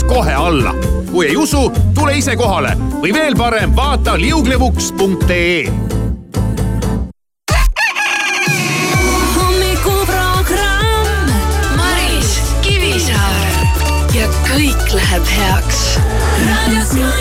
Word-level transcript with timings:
linnas 0.00 0.04
kohe 0.04 0.34
alla. 0.34 0.74
kui 1.10 1.26
ei 1.26 1.36
usu, 1.36 1.72
tule 1.94 2.16
ise 2.18 2.36
kohale 2.36 2.76
või 3.00 3.12
veel 3.12 3.36
parem, 3.36 3.72
vaata 3.76 4.16
liuglevuks.ee 4.16 5.70
hommikuprogramm 9.36 11.30
Maris 11.76 12.40
Kivisaar 12.62 13.66
ja 14.14 14.28
kõik 14.48 14.94
läheb 14.94 15.24
heaks. 15.36 15.98
raadio 16.46 16.84
Sky 16.84 17.19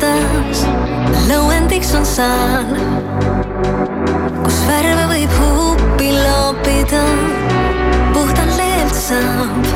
taas. 0.00 0.64
lõuendiks 1.28 1.92
on 1.94 2.04
saal, 2.04 2.70
kus 4.44 4.60
värve 4.66 5.04
võib 5.10 5.32
huupi 5.40 6.12
loopida. 6.12 7.02
puhtalt 8.14 8.56
leelt 8.56 8.94
saab 8.94 9.66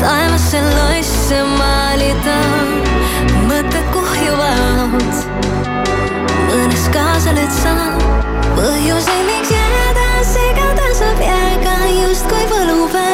taevasse 0.00 0.60
loisse 0.60 1.42
maalida. 1.58 2.38
mõtted 3.46 3.86
kuhjuvad, 3.94 5.14
mõnes 6.48 6.88
kaasa 6.92 7.36
lööd 7.38 7.54
sa 7.54 7.76
põhjuseid, 8.56 9.22
miks 9.30 9.54
jääda 9.54 10.08
segada 10.24 10.90
saab 10.98 11.22
jääga 11.22 11.78
justkui 12.00 12.44
võlupäev 12.50 13.09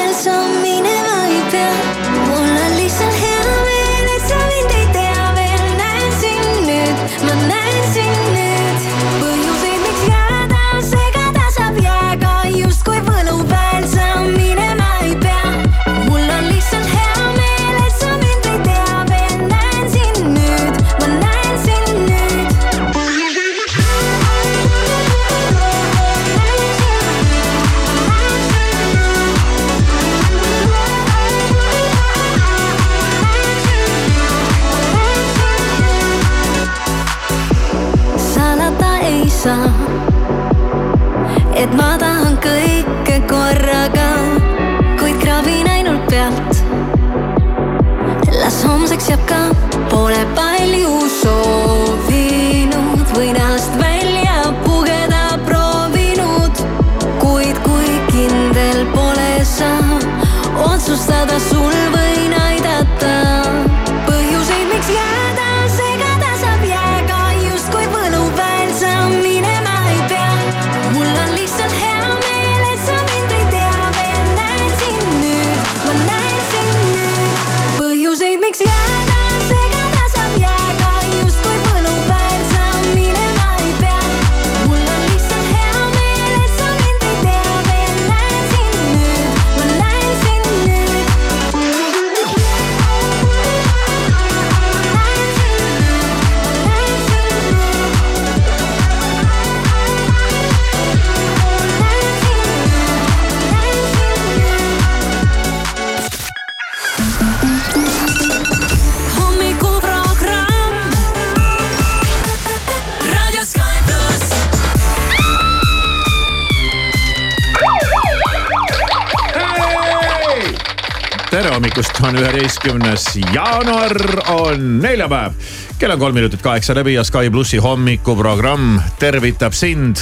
on 122.06 122.16
üheteistkümnes 122.20 123.04
jaanuar, 123.34 123.96
on 124.28 124.78
neljapäev. 124.82 125.32
kell 125.78 125.92
on 125.92 125.98
kolm 125.98 126.14
minutit 126.14 126.42
kaheksa 126.42 126.74
läbi 126.74 126.94
ja 126.94 127.04
Sky 127.04 127.30
plussi 127.30 127.58
hommikuprogramm 127.58 128.78
tervitab 128.98 129.52
sind. 129.52 129.96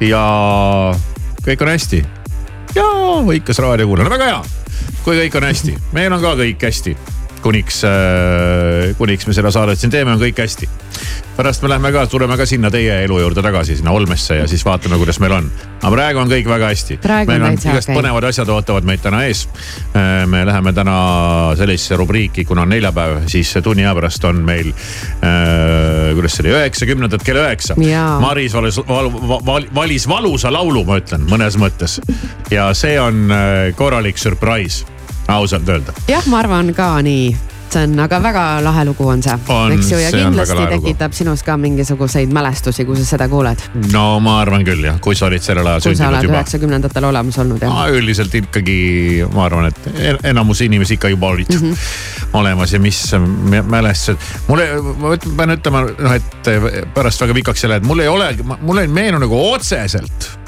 ja 0.00 0.22
kõik 1.42 1.62
on 1.62 1.68
hästi. 1.68 2.04
ja 2.74 2.86
võikas 3.26 3.58
raadiokuulajana, 3.58 4.14
väga 4.14 4.30
hea. 4.30 4.42
kui 5.04 5.18
kõik 5.18 5.36
on 5.40 5.48
hästi, 5.48 5.76
meil 5.92 6.12
on 6.12 6.22
ka 6.22 6.34
kõik 6.38 6.62
hästi 6.62 6.96
kuniks, 7.42 7.82
kuniks 8.98 9.26
me 9.26 9.34
seda 9.34 9.50
saadet 9.50 9.78
siin 9.78 9.90
teeme, 9.90 10.12
on 10.12 10.22
kõik 10.22 10.38
hästi. 10.38 10.68
Pärast 11.38 11.62
me 11.62 11.68
lähme 11.70 11.92
ka, 11.94 12.06
tuleme 12.10 12.36
ka 12.36 12.46
sinna 12.46 12.70
teie 12.70 12.96
elu 13.04 13.20
juurde 13.20 13.42
tagasi, 13.42 13.76
sinna 13.78 13.92
Olmesse 13.94 14.40
ja 14.40 14.46
siis 14.50 14.64
vaatame, 14.66 14.96
kuidas 14.98 15.20
meil 15.22 15.36
on. 15.36 15.50
aga 15.78 15.90
praegu 15.92 16.18
on 16.18 16.30
kõik 16.32 16.48
väga 16.50 16.70
hästi. 16.72 16.96
Meil 17.28 17.44
on 17.46 17.54
igast 17.54 17.86
okei. 17.86 17.94
põnevad 17.94 18.26
asjad 18.26 18.50
ootavad 18.50 18.88
meid 18.88 19.04
täna 19.04 19.22
ees. 19.28 19.44
me 20.26 20.42
läheme 20.46 20.72
täna 20.74 20.96
sellisesse 21.56 21.96
rubriiki, 22.00 22.44
kuna 22.44 22.64
on 22.66 22.74
neljapäev, 22.74 23.20
siis 23.30 23.54
tunni 23.62 23.86
aja 23.86 23.94
pärast 23.94 24.26
on 24.26 24.42
meil 24.48 24.72
äh,, 24.72 26.10
kuidas 26.18 26.34
see 26.34 26.46
oli, 26.46 26.56
üheksakümnendad 26.56 27.22
kell 27.26 27.38
üheksa. 27.44 27.78
Maris 28.20 28.56
valis, 28.58 28.80
val, 28.88 29.12
val, 29.46 29.68
valis 29.74 30.08
valusa 30.10 30.50
laulu, 30.52 30.82
ma 30.88 30.98
ütlen 30.98 31.28
mõnes 31.30 31.58
mõttes. 31.60 32.00
ja 32.50 32.72
see 32.74 32.98
on 33.00 33.28
äh, 33.30 33.70
korralik 33.78 34.18
surprise, 34.18 34.86
ausalt 35.30 35.70
öelda 35.70 35.94
jah, 36.10 36.26
ma 36.26 36.42
arvan 36.42 36.74
ka 36.74 36.96
nii 37.06 37.30
see 37.72 37.84
on, 37.86 37.98
aga 38.04 38.20
väga 38.22 38.44
lahe 38.64 38.84
lugu 38.88 39.06
on 39.08 39.22
see, 39.24 39.34
eks 39.74 39.90
ju, 39.92 40.00
ja 40.02 40.10
kindlasti 40.14 40.66
tekitab 40.72 41.16
sinus 41.16 41.42
ka 41.46 41.56
mingisuguseid 41.60 42.32
mälestusi, 42.34 42.86
kui 42.88 42.96
sa 43.00 43.06
seda 43.12 43.28
kuuled. 43.28 43.62
no 43.92 44.04
ma 44.24 44.38
arvan 44.42 44.64
küll 44.66 44.84
jah, 44.88 44.98
kui 45.04 45.16
sa 45.18 45.28
olid 45.28 45.44
sellel 45.44 45.66
ajal 45.66 45.84
kui 45.84 45.94
sa 45.94 46.04
sündinud 46.04 46.18
oled 46.18 46.28
juba. 46.28 46.38
üheksakümnendatel 46.38 47.08
olemas 47.10 47.38
olnud 47.44 47.62
jah. 47.66 47.84
üldiselt 47.98 48.34
ikkagi, 48.40 48.78
ma 49.34 49.44
arvan, 49.48 49.70
et 49.72 49.90
en- 50.12 50.20
enamus 50.32 50.64
inimesi 50.66 50.98
ikka 50.98 51.12
juba 51.14 51.32
olid 51.36 51.52
mm 51.54 51.70
-hmm. 51.70 52.34
olemas 52.40 52.72
ja 52.72 52.80
mis 52.80 53.02
mä- 53.14 53.62
mälestused. 53.62 54.18
mulle, 54.48 54.68
ma 54.98 55.16
pean 55.36 55.56
ütlema, 55.58 55.86
noh, 55.98 56.12
et 56.12 56.52
pärast 56.94 57.20
väga 57.20 57.34
pikaks 57.34 57.64
ei 57.64 57.68
lähe, 57.68 57.82
et 57.82 57.86
mul 57.86 57.98
ei 57.98 58.08
ole, 58.08 58.34
mul 58.60 58.78
ei 58.78 58.88
meenu 58.88 59.18
nagu 59.18 59.52
otseselt 59.52 60.38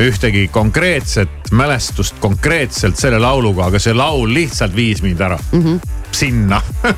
ühtegi 0.00 0.48
konkreetset 0.52 1.28
mälestust 1.50 2.18
konkreetselt 2.20 2.96
selle 2.96 3.18
lauluga, 3.18 3.70
aga 3.70 3.80
see 3.80 3.94
laul 3.96 4.28
lihtsalt 4.34 4.74
viis 4.76 5.02
mind 5.02 5.20
ära 5.20 5.38
mm 5.52 5.62
-hmm. 5.62 5.80
Sinna. 6.16 6.62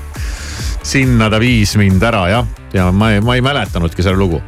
Sinna 0.89 1.29
ta 1.31 1.41
viis 1.43 1.75
mind 1.77 2.03
ära 2.03 2.23
jah, 2.31 2.47
ja 2.73 2.89
ma 2.95 3.13
ei, 3.13 3.21
ma 3.21 3.37
ei 3.37 3.45
mäletanudki 3.45 4.05
seda 4.05 4.17
lugu. 4.17 4.41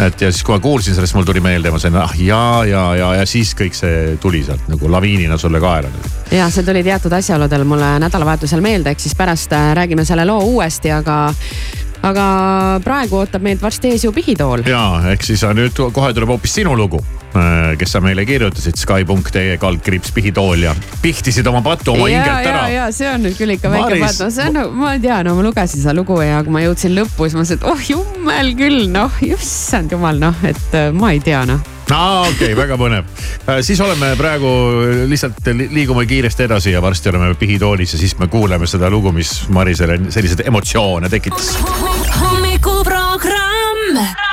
Et 0.00 0.22
ja 0.22 0.30
siis, 0.32 0.40
kui 0.46 0.54
ma 0.54 0.62
kuulsin 0.64 0.96
sellest, 0.96 1.12
mul 1.14 1.26
tuli 1.28 1.42
meelde, 1.44 1.70
ma 1.70 1.78
sain 1.78 1.96
ah 2.00 2.14
ja, 2.16 2.64
ja, 2.64 2.84
ja, 2.96 3.10
ja 3.20 3.26
siis 3.28 3.52
kõik 3.56 3.76
see 3.76 4.16
tuli 4.22 4.40
sealt 4.46 4.64
nagu 4.72 4.88
laviinina 4.90 5.36
sulle 5.38 5.60
kaela. 5.60 5.90
ja 6.32 6.48
see 6.50 6.64
tuli 6.64 6.80
teatud 6.86 7.12
asjaoludel 7.12 7.66
mulle 7.68 7.90
nädalavahetusel 8.00 8.64
meelde, 8.64 8.96
ehk 8.96 9.04
siis 9.04 9.14
pärast 9.18 9.52
äh, 9.52 9.74
räägime 9.76 10.08
selle 10.08 10.24
loo 10.24 10.40
uuesti, 10.54 10.90
aga, 10.96 11.18
aga 12.08 12.26
praegu 12.84 13.20
ootab 13.20 13.44
meid 13.44 13.60
varsti 13.60 13.92
ees 13.92 14.08
ju 14.08 14.12
pihitool. 14.16 14.64
ja 14.66 14.82
ehk 15.12 15.28
siis 15.28 15.44
on 15.44 15.60
nüüd 15.60 15.76
kohe 15.76 16.14
tuleb 16.16 16.32
hoopis 16.32 16.56
sinu 16.62 16.72
lugu 16.76 17.04
kes 17.78 17.92
sa 17.92 18.00
meile 18.02 18.24
kirjutasid 18.28 18.76
Sky.ee 18.80 19.56
kaldkriips 19.60 20.12
pihitool 20.16 20.62
ja 20.64 20.72
pihtisid 21.02 21.46
oma 21.46 21.60
patu 21.62 21.92
oma 21.92 22.08
ja, 22.08 22.22
hingelt 22.22 22.44
ja, 22.44 22.50
ära. 22.52 22.68
ja 22.72 22.86
see 22.94 23.08
on 23.10 23.22
nüüd 23.26 23.36
küll 23.38 23.52
ikka 23.54 23.70
väike 23.72 23.84
Maris- 23.84 24.04
patt, 24.06 24.20
no 24.24 24.30
see 24.34 24.46
on, 24.48 24.54
ma 24.78 24.92
ei 24.96 25.00
tea, 25.04 25.18
no 25.26 25.34
ma 25.36 25.42
lugesin 25.46 25.82
seda 25.82 25.94
lugu 25.98 26.16
ja 26.24 26.40
kui 26.46 26.52
ma 26.54 26.60
jõudsin 26.64 26.94
lõppu, 26.96 27.20
siis 27.26 27.34
ma 27.36 27.40
mõtlesin, 27.44 27.60
et 27.60 27.66
oh 27.68 27.80
jummel 27.92 28.48
küll, 28.58 28.80
noh, 28.92 29.12
issand 29.28 29.92
jumal, 29.92 30.16
noh, 30.22 30.36
et 30.48 30.68
äh, 30.78 30.88
ma 30.96 31.08
ei 31.14 31.20
tea, 31.24 31.42
noh. 31.48 31.60
aa, 31.92 32.22
okei 32.28 32.52
okay,, 32.52 32.56
väga 32.58 32.74
põnev. 32.80 33.04
siis 33.64 33.80
oleme 33.84 34.08
praegu 34.20 34.48
lihtsalt 35.10 35.52
li- 35.52 35.68
liigume 35.80 36.06
kiiresti 36.08 36.42
edasi 36.48 36.72
ja 36.74 36.80
varsti 36.84 37.12
oleme 37.12 37.34
pihitoolis 37.38 37.90
ja 37.96 38.00
siis 38.00 38.16
me 38.18 38.26
kuuleme 38.32 38.66
seda 38.70 38.86
lugu, 38.92 39.12
mis 39.12 39.30
Marisele 39.52 39.94
selliseid 40.08 40.46
emotsioone 40.48 41.08
tekitas. 41.12 41.46
hommikuprogramm. 42.22 44.26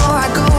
Catch 0.00 0.08
me 0.08 0.14
or 0.14 0.18
I 0.18 0.34
go 0.34 0.49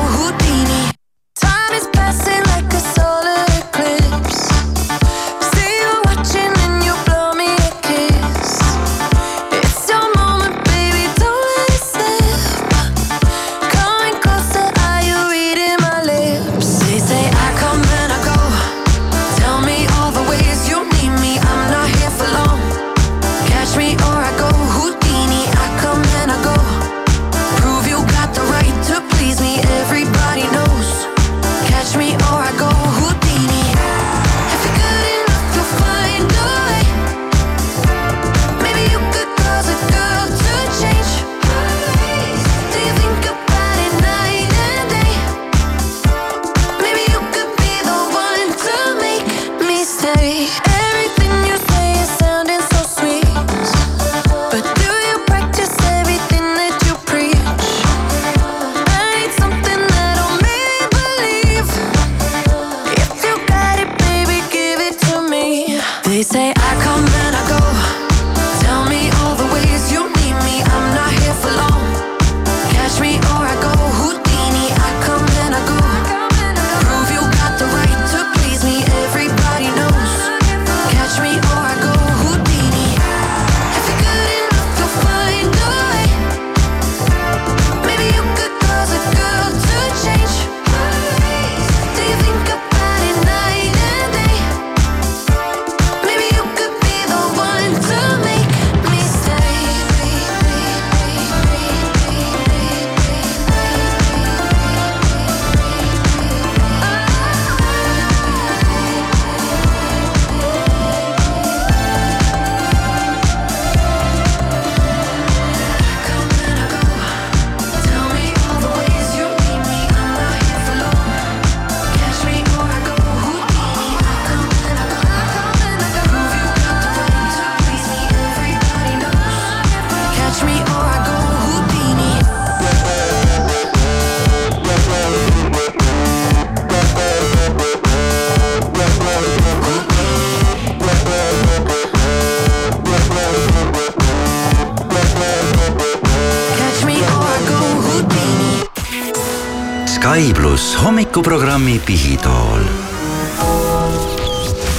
hommikuprogrammi 151.11 151.81
Pihitool 151.85 152.61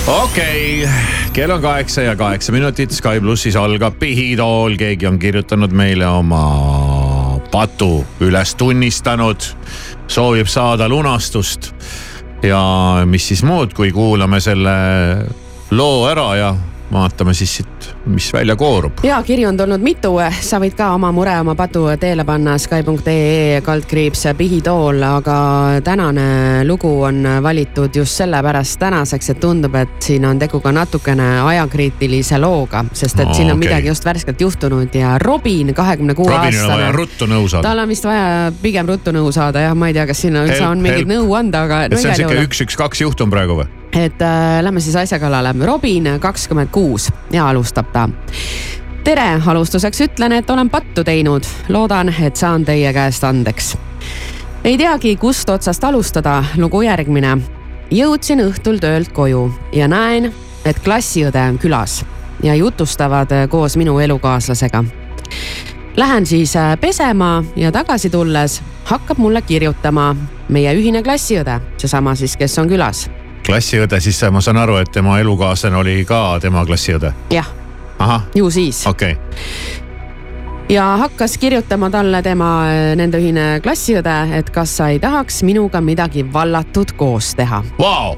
okei 0.07 0.85
okay., 0.85 0.93
kell 1.33 1.51
on 1.51 1.61
kaheksa 1.63 2.03
ja 2.03 2.17
kaheksa 2.17 2.53
minutit, 2.53 2.91
Sky 2.91 3.21
plussis 3.21 3.57
algab 3.57 3.99
pihitool, 4.01 4.79
keegi 4.81 5.07
on 5.07 5.19
kirjutanud 5.19 5.75
meile 5.77 6.07
oma 6.09 7.39
patu 7.53 8.07
üles 8.25 8.55
tunnistanud, 8.57 9.45
soovib 10.09 10.49
saada 10.49 10.89
lunastust. 10.89 11.75
ja 12.43 12.63
mis 13.05 13.29
siis 13.29 13.45
muud, 13.45 13.77
kui 13.77 13.93
kuulame 13.93 14.41
selle 14.41 14.73
loo 15.71 16.07
ära 16.09 16.31
ja 16.37 16.55
vaatame 16.93 17.35
siis 17.35 17.59
siit, 17.61 17.82
mis 18.07 18.33
välja 18.33 18.57
koorub. 18.57 18.93
ja 19.03 19.23
kirju 19.23 19.49
on 19.49 19.57
tulnud 19.57 19.81
mitu, 19.81 20.15
sa 20.41 20.59
võid 20.63 20.75
ka 20.77 20.93
oma 20.95 21.13
mure, 21.13 21.35
oma 21.41 21.55
patu 21.55 21.85
teele 22.01 22.25
panna 22.25 22.57
Sky.ee 22.59 23.61
kaldkriips 23.65 24.27
pihitool, 24.39 25.03
aga 25.03 25.37
tänane 25.85 26.65
lugu 26.69 26.91
on 27.03 27.25
valitud 27.43 27.97
just 27.97 28.19
sellepärast 28.23 28.79
tänaseks, 28.81 29.31
et 29.31 29.41
tundub, 29.41 29.75
et 29.75 29.99
siin 30.03 30.25
on 30.27 30.39
tegu 30.39 30.61
ka 30.61 30.73
natukene 30.73 31.29
ajakriitilise 31.41 32.39
looga, 32.43 32.85
sest 32.93 33.21
et 33.21 33.29
Aa, 33.29 33.35
siin 33.35 33.51
on 33.51 33.57
okei. 33.57 33.69
midagi 33.69 33.93
just 33.93 34.05
värskelt 34.05 34.41
juhtunud 34.41 34.95
ja 34.95 35.19
Robin, 35.19 35.75
kahekümne 35.75 36.15
kuue 36.15 36.35
aastane. 36.35 36.93
ruttu 36.93 37.27
nõu 37.27 37.49
saada. 37.49 37.69
tal 37.69 37.85
on 37.85 37.89
vist 37.89 38.05
vaja 38.05 38.53
pigem 38.63 38.89
ruttu 38.89 39.15
nõu 39.15 39.33
saada 39.33 39.67
jah, 39.69 39.77
ma 39.77 39.93
ei 39.93 39.95
tea, 39.99 40.07
kas 40.07 40.25
siin 40.27 40.37
üldse 40.37 40.65
on 40.67 40.83
mingit 40.83 41.07
help. 41.07 41.15
nõu 41.15 41.39
anda, 41.39 41.65
aga 41.69 41.85
et 41.87 41.99
see 41.99 42.11
on 42.11 42.21
sihuke 42.25 42.49
üks, 42.49 42.67
üks, 42.67 42.79
kaks 42.79 43.07
juhtum 43.07 43.31
praegu 43.31 43.63
või? 43.63 43.71
et 43.93 44.23
äh, 44.23 44.63
lähme 44.65 44.81
siis 44.81 44.97
asja 44.97 45.19
kallale. 45.21 45.55
Robin, 45.67 46.09
kakskümmend 46.21 46.71
kuus 46.73 47.11
ja 47.33 47.49
alustab 47.49 47.92
ta. 47.93 48.09
tere, 49.05 49.41
alustuseks 49.47 50.01
ütlen, 50.01 50.33
et 50.33 50.51
olen 50.51 50.71
pattu 50.71 51.05
teinud, 51.05 51.47
loodan, 51.69 52.15
et 52.23 52.37
saan 52.37 52.65
teie 52.65 52.93
käest 52.93 53.25
andeks. 53.25 53.77
ei 54.65 54.79
teagi, 54.79 55.17
kust 55.17 55.49
otsast 55.49 55.85
alustada, 55.85 56.45
lugu 56.57 56.83
järgmine. 56.83 57.39
jõudsin 57.91 58.41
õhtul 58.41 58.79
töölt 58.81 59.13
koju 59.13 59.53
ja 59.73 59.89
näen, 59.89 60.33
et 60.65 60.79
klassiõde 60.79 61.49
on 61.49 61.59
külas 61.59 62.05
ja 62.43 62.55
jutustavad 62.55 63.31
koos 63.49 63.77
minu 63.77 63.99
elukaaslasega. 63.99 64.85
Lähen 65.97 66.27
siis 66.27 66.57
äh, 66.57 66.79
pesema 66.81 67.45
ja 67.57 67.73
tagasi 67.73 68.11
tulles 68.11 68.63
hakkab 68.85 69.19
mulle 69.19 69.43
kirjutama 69.43 70.17
meie 70.49 70.73
ühine 70.75 71.03
klassiõde, 71.03 71.61
seesama 71.77 72.15
siis, 72.15 72.37
kes 72.37 72.59
on 72.59 72.69
külas 72.69 73.11
klassiõde, 73.47 74.01
siis 74.01 74.21
ma 74.31 74.41
saan 74.41 74.61
aru, 74.63 74.77
et 74.83 74.91
tema 74.93 75.19
elukaaslane 75.21 75.77
oli 75.77 76.05
ka 76.09 76.39
tema 76.41 76.65
klassiõde. 76.67 77.13
jah, 77.31 77.49
ju 78.35 78.51
siis. 78.51 78.87
okei 78.87 79.13
okay.. 79.13 80.67
ja 80.73 80.87
hakkas 81.03 81.39
kirjutama 81.39 81.91
talle 81.91 82.23
tema 82.23 82.51
äh, 82.71 82.83
nende 82.99 83.21
ühine 83.23 83.47
klassiõde, 83.65 84.17
et 84.39 84.51
kas 84.55 84.77
sa 84.81 84.91
ei 84.93 85.01
tahaks 85.03 85.43
minuga 85.47 85.81
midagi 85.81 86.25
vallatut 86.33 86.95
koos 86.99 87.35
teha. 87.39 87.63
Vau, 87.79 88.17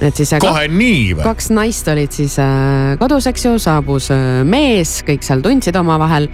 et 0.00 0.16
siis 0.16 0.32
äh, 0.36 0.42
kohe 0.42 0.66
nii 0.68 1.18
või? 1.18 1.26
kaks 1.26 1.50
naist 1.54 1.88
olid 1.92 2.14
siis 2.14 2.38
äh, 2.42 2.94
kodus, 3.00 3.28
eks 3.30 3.46
ju, 3.48 3.58
saabus 3.62 4.10
mees, 4.48 5.00
kõik 5.06 5.26
seal 5.26 5.44
tundsid 5.44 5.76
omavahel 5.80 6.30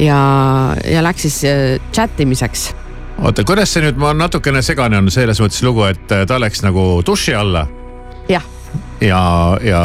ja, 0.00 0.22
ja 0.84 1.04
läks 1.04 1.28
siis 1.28 1.42
chat 1.92 2.20
imiseks. 2.20 2.70
oota, 3.18 3.44
kuidas 3.48 3.74
see 3.74 3.86
nüüd, 3.86 4.00
ma 4.00 4.14
natukene 4.16 4.64
segane 4.64 5.00
on 5.00 5.12
selles 5.14 5.40
mõttes 5.42 5.62
lugu, 5.64 5.86
et 5.88 6.04
ta 6.08 6.40
läks 6.42 6.64
nagu 6.66 6.90
duši 7.06 7.36
alla 7.38 7.66
jah, 8.30 8.44
ja, 9.02 9.22
ja 9.62 9.84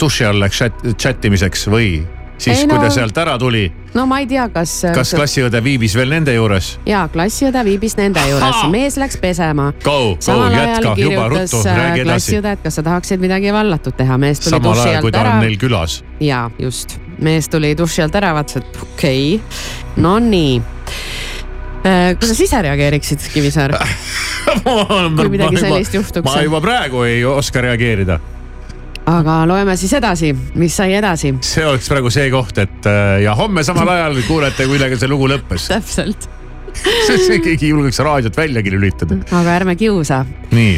duši 0.00 0.26
all 0.28 0.42
läks 0.42 0.62
chat, 0.62 0.82
chat 0.98 1.24
imiseks 1.24 1.66
või 1.70 2.02
siis, 2.42 2.58
Ei, 2.58 2.66
kui 2.66 2.76
no- 2.76 2.82
ta 2.82 2.90
sealt 2.90 3.18
ära 3.18 3.36
tuli, 3.38 3.64
no 3.94 4.04
ma 4.10 4.18
ei 4.22 4.26
tea, 4.30 4.48
kas. 4.52 4.74
kas 4.94 5.12
klassiõde 5.16 5.62
viibis 5.64 5.94
veel 5.98 6.12
nende 6.12 6.34
juures? 6.34 6.72
ja 6.88 7.04
klassiõde 7.12 7.62
viibis 7.66 7.96
nende 7.98 8.22
juures, 8.30 8.62
mees 8.72 8.98
läks 9.00 9.18
pesema. 9.22 9.70
Go, 9.84 9.96
go, 10.14 10.16
samal 10.24 10.56
jätka, 10.56 10.94
juba 10.98 11.28
ruttu, 11.32 11.62
äh, 11.62 11.78
räägi 11.78 12.04
edasi. 12.04 12.10
klassiõde, 12.10 12.56
et 12.56 12.64
kas 12.66 12.78
sa 12.80 12.86
tahaksid 12.88 13.22
midagi 13.22 13.52
vallatut 13.54 13.96
teha, 13.98 14.18
mees 14.18 14.42
tuli 14.42 14.56
samal 14.56 14.72
duši 14.72 14.88
ajal, 14.88 15.06
kui 15.06 15.12
alt 15.12 15.18
ta 15.18 15.24
ära 15.24 15.36
on 15.36 15.46
neil 15.46 15.58
külas. 15.60 16.00
ja 16.20 16.44
just, 16.58 16.98
mees 17.22 17.50
tuli 17.52 17.74
duši 17.78 18.06
alt 18.06 18.18
ära, 18.22 18.34
vaatas, 18.38 18.62
et 18.62 18.82
okei 18.88 19.36
okay., 19.36 20.02
no 20.02 20.18
nii. 20.22 20.60
kuidas 21.82 22.40
ise 22.40 22.62
reageeriksid, 22.62 23.30
Kivisaar? 23.34 23.74
Kui 24.52 25.28
midagi 25.32 25.62
sellist 25.62 25.94
juhtuks. 25.94 26.26
ma 26.26 26.42
juba 26.42 26.60
praegu 26.62 27.02
ei 27.06 27.24
oska 27.24 27.62
reageerida. 27.62 28.18
Aga 29.06 29.42
loeme 29.48 29.76
siis 29.76 29.92
edasi, 29.98 30.32
mis 30.54 30.76
sai 30.76 30.94
edasi. 30.98 31.34
see 31.46 31.66
oleks 31.66 31.88
praegu 31.90 32.10
see 32.12 32.28
koht, 32.30 32.58
et 32.62 32.88
äh, 32.90 33.20
ja 33.24 33.34
homme 33.38 33.64
samal 33.66 33.88
ajal 33.96 34.20
kuulete, 34.26 34.66
millega 34.70 34.98
see 34.98 35.10
lugu 35.10 35.28
lõppes. 35.30 35.68
täpselt, 35.72 36.28
see 37.06 37.38
keegi 37.42 37.68
ei 37.68 37.72
julgeks 37.74 38.02
raadiot 38.04 38.36
väljagi 38.36 38.74
lülitada. 38.74 39.18
aga 39.30 39.56
ärme 39.60 39.76
kiusa. 39.76 40.24
nii, 40.52 40.76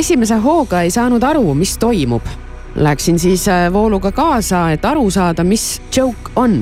esimese 0.00 0.40
hooga 0.44 0.84
ei 0.86 0.94
saanud 0.94 1.24
aru, 1.24 1.54
mis 1.54 1.76
toimub. 1.78 2.36
Läksin 2.70 3.18
siis 3.18 3.48
äh, 3.50 3.66
vooluga 3.72 4.12
kaasa, 4.14 4.68
et 4.70 4.84
aru 4.86 5.08
saada, 5.10 5.42
mis 5.44 5.80
joke 5.90 6.30
on 6.38 6.60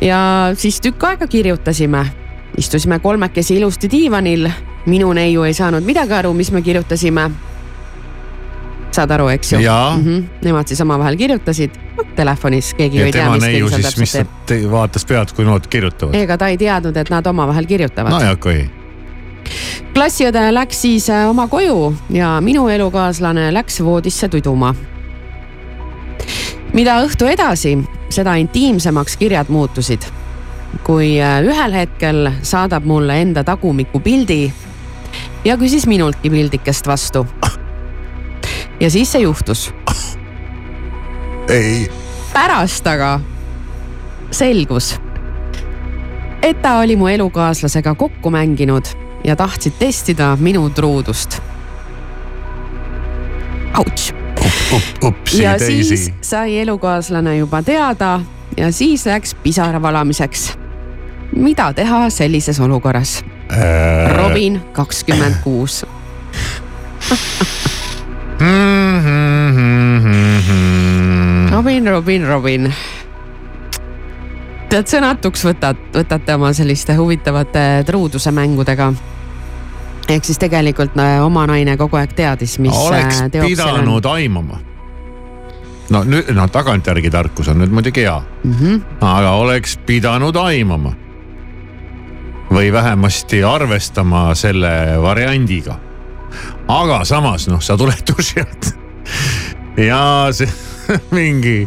ja 0.00 0.52
siis 0.54 0.80
tükk 0.80 1.04
aega 1.04 1.26
kirjutasime. 1.26 2.06
istusime 2.56 2.98
kolmekesi 2.98 3.56
ilusti 3.56 3.90
diivanil. 3.90 4.50
minu 4.86 5.12
neiu 5.12 5.42
ei 5.42 5.54
saanud 5.54 5.82
midagi 5.82 6.12
aru, 6.12 6.32
mis 6.32 6.52
me 6.52 6.62
kirjutasime. 6.62 7.30
Saad 8.96 9.12
aru, 9.16 9.28
eks 9.34 9.52
ju? 9.52 9.60
Jaa. 9.64 9.96
Nemad 10.44 10.68
siis 10.72 10.80
omavahel 10.84 11.18
kirjutasid 11.20 11.76
telefonis, 12.16 12.72
keegi 12.76 12.98
ju 12.98 13.04
ja 13.04 13.10
ei 13.10 13.12
tea, 13.12 13.28
mis 13.30 13.44
siis, 13.44 13.70
mis 13.76 13.86
täpselt 13.86 14.16
teeb. 14.16 14.34
te- 14.46 14.70
vaatas 14.70 15.04
pealt, 15.08 15.32
kui 15.36 15.44
nood 15.44 15.68
kirjutavad. 15.70 16.16
ega 16.16 16.38
ta 16.40 16.48
ei 16.52 16.58
teadnud, 16.60 16.96
et 16.96 17.12
nad 17.12 17.26
omavahel 17.26 17.68
kirjutavad 17.68 18.12
no 18.12 18.20
ja 18.24 18.36
kui, 18.40 18.64
klassiõde 19.94 20.42
läks 20.52 20.82
siis 20.86 21.08
äh, 21.10 21.24
oma 21.30 21.48
koju 21.48 21.94
ja 22.14 22.36
minu 22.44 22.68
elukaaslane 22.72 23.48
läks 23.54 23.80
voodisse 23.84 24.28
tuduma. 24.28 24.74
mida 26.74 26.98
õhtu 27.04 27.28
edasi, 27.32 27.78
seda 28.10 28.34
intiimsemaks 28.36 29.16
kirjad 29.16 29.48
muutusid. 29.48 30.04
kui 30.84 31.16
äh, 31.22 31.40
ühel 31.44 31.72
hetkel 31.72 32.30
saadab 32.42 32.84
mulle 32.84 33.20
enda 33.22 33.44
tagumiku 33.44 34.00
pildi 34.00 34.52
ja 35.44 35.56
küsis 35.56 35.86
minultki 35.86 36.30
pildikest 36.30 36.86
vastu. 36.86 37.26
Ja 38.80 38.90
siis 38.90 39.12
see 39.12 39.20
juhtus. 39.22 39.74
ei, 41.48 41.90
pärast 42.32 42.86
aga 42.86 43.20
selgus, 44.30 44.96
et 46.42 46.62
ta 46.62 46.78
oli 46.78 46.96
mu 46.96 47.08
elukaaslasega 47.08 47.94
kokku 47.94 48.30
mänginud 48.30 48.86
ja 49.24 49.36
tahtsid 49.36 49.72
testida 49.78 50.36
minu 50.40 50.70
truudust. 50.70 51.40
Ouch. 53.78 54.14
ja 55.38 55.58
teisi 55.58 55.96
siis. 55.96 56.12
sai 56.20 56.58
elukaaslane 56.58 57.36
juba 57.36 57.62
teada 57.62 58.20
ja 58.56 58.72
siis 58.72 59.06
läks 59.06 59.34
pisara 59.34 59.82
valamiseks. 59.82 60.52
mida 61.36 61.72
teha 61.72 62.10
sellises 62.10 62.60
olukorras? 62.60 63.24
Äh. 63.52 64.16
Robin 64.16 64.60
kakskümmend 64.72 65.34
kuus. 65.44 65.86
Robin, 71.50 71.90
Robin, 71.90 72.26
Robin. 72.28 72.72
tead, 74.68 74.88
sõnatuks 74.90 75.44
võtad, 75.46 75.78
võtate 75.94 76.34
oma 76.36 76.50
selliste 76.52 76.94
huvitavate 76.94 77.82
truuduse 77.88 78.30
mängudega. 78.30 78.92
ehk 80.08 80.24
siis 80.24 80.38
tegelikult 80.38 80.98
äh, 81.00 81.24
oma 81.24 81.46
naine 81.46 81.76
kogu 81.76 81.96
aeg 81.96 82.12
teadis, 82.12 82.58
mis 82.58 82.76
oleks 82.76 83.22
äh, 83.22 83.30
pidanud 83.30 84.04
aimama. 84.04 84.60
no 85.90 86.04
nüüd, 86.04 86.28
no 86.34 86.48
tagantjärgi 86.48 87.10
tarkus 87.10 87.48
on 87.48 87.58
nüüd 87.58 87.72
muidugi 87.72 88.04
hea, 88.04 88.20
mm. 88.44 88.52
-hmm. 88.52 88.80
aga 89.00 89.30
oleks 89.30 89.78
pidanud 89.86 90.36
aimama. 90.36 90.92
või 92.52 92.72
vähemasti 92.72 93.42
arvestama 93.44 94.34
selle 94.34 95.02
variandiga. 95.02 95.85
Aga 96.68 97.04
samas 97.04 97.46
noh, 97.48 97.62
sa 97.62 97.76
tuled 97.78 98.02
duši 98.10 98.42
alt 98.42 98.72
ja 99.78 100.02
see 100.34 100.50
mingi 101.16 101.64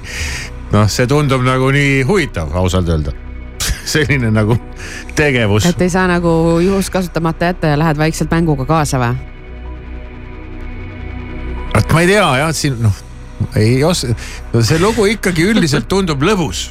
noh, 0.73 0.85
see 0.91 1.07
tundub 1.09 1.43
nagu 1.45 1.71
nii 1.73 2.03
huvitav 2.07 2.53
ausalt 2.57 2.89
öelda. 2.89 3.15
selline 3.93 4.31
nagu 4.33 4.57
tegevus. 5.17 5.65
et 5.69 5.81
ei 5.81 5.91
saa 5.91 6.07
nagu 6.09 6.31
juhust 6.63 6.93
kasutamata 6.93 7.51
jätta 7.51 7.73
ja 7.73 7.79
lähed 7.79 7.97
vaikselt 7.99 8.31
mänguga 8.31 8.65
kaasa 8.69 9.01
või? 9.01 9.15
et 11.79 11.93
ma 11.93 12.03
ei 12.03 12.11
tea 12.11 12.27
jah, 12.43 12.53
siin 12.55 12.77
noh, 12.83 13.01
ei 13.59 13.79
oska, 13.83 14.15
see 14.61 14.79
lugu 14.81 15.07
ikkagi 15.09 15.47
üldiselt 15.51 15.87
tundub 15.91 16.23
lõbus. 16.23 16.69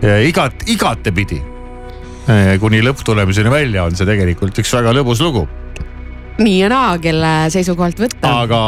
igat, 0.00 0.64
igatepidi. 0.70 1.40
kuni 2.60 2.82
lõpptulemuseni 2.84 3.50
välja 3.50 3.84
on 3.84 3.96
see 3.96 4.06
tegelikult 4.06 4.58
üks 4.62 4.72
väga 4.76 4.94
lõbus 4.96 5.22
lugu, 5.24 5.46
nii 6.40 6.58
ja 6.62 6.72
naa, 6.72 6.98
kelle 7.02 7.32
seisukohalt 7.52 8.00
võtta. 8.00 8.34
aga 8.44 8.60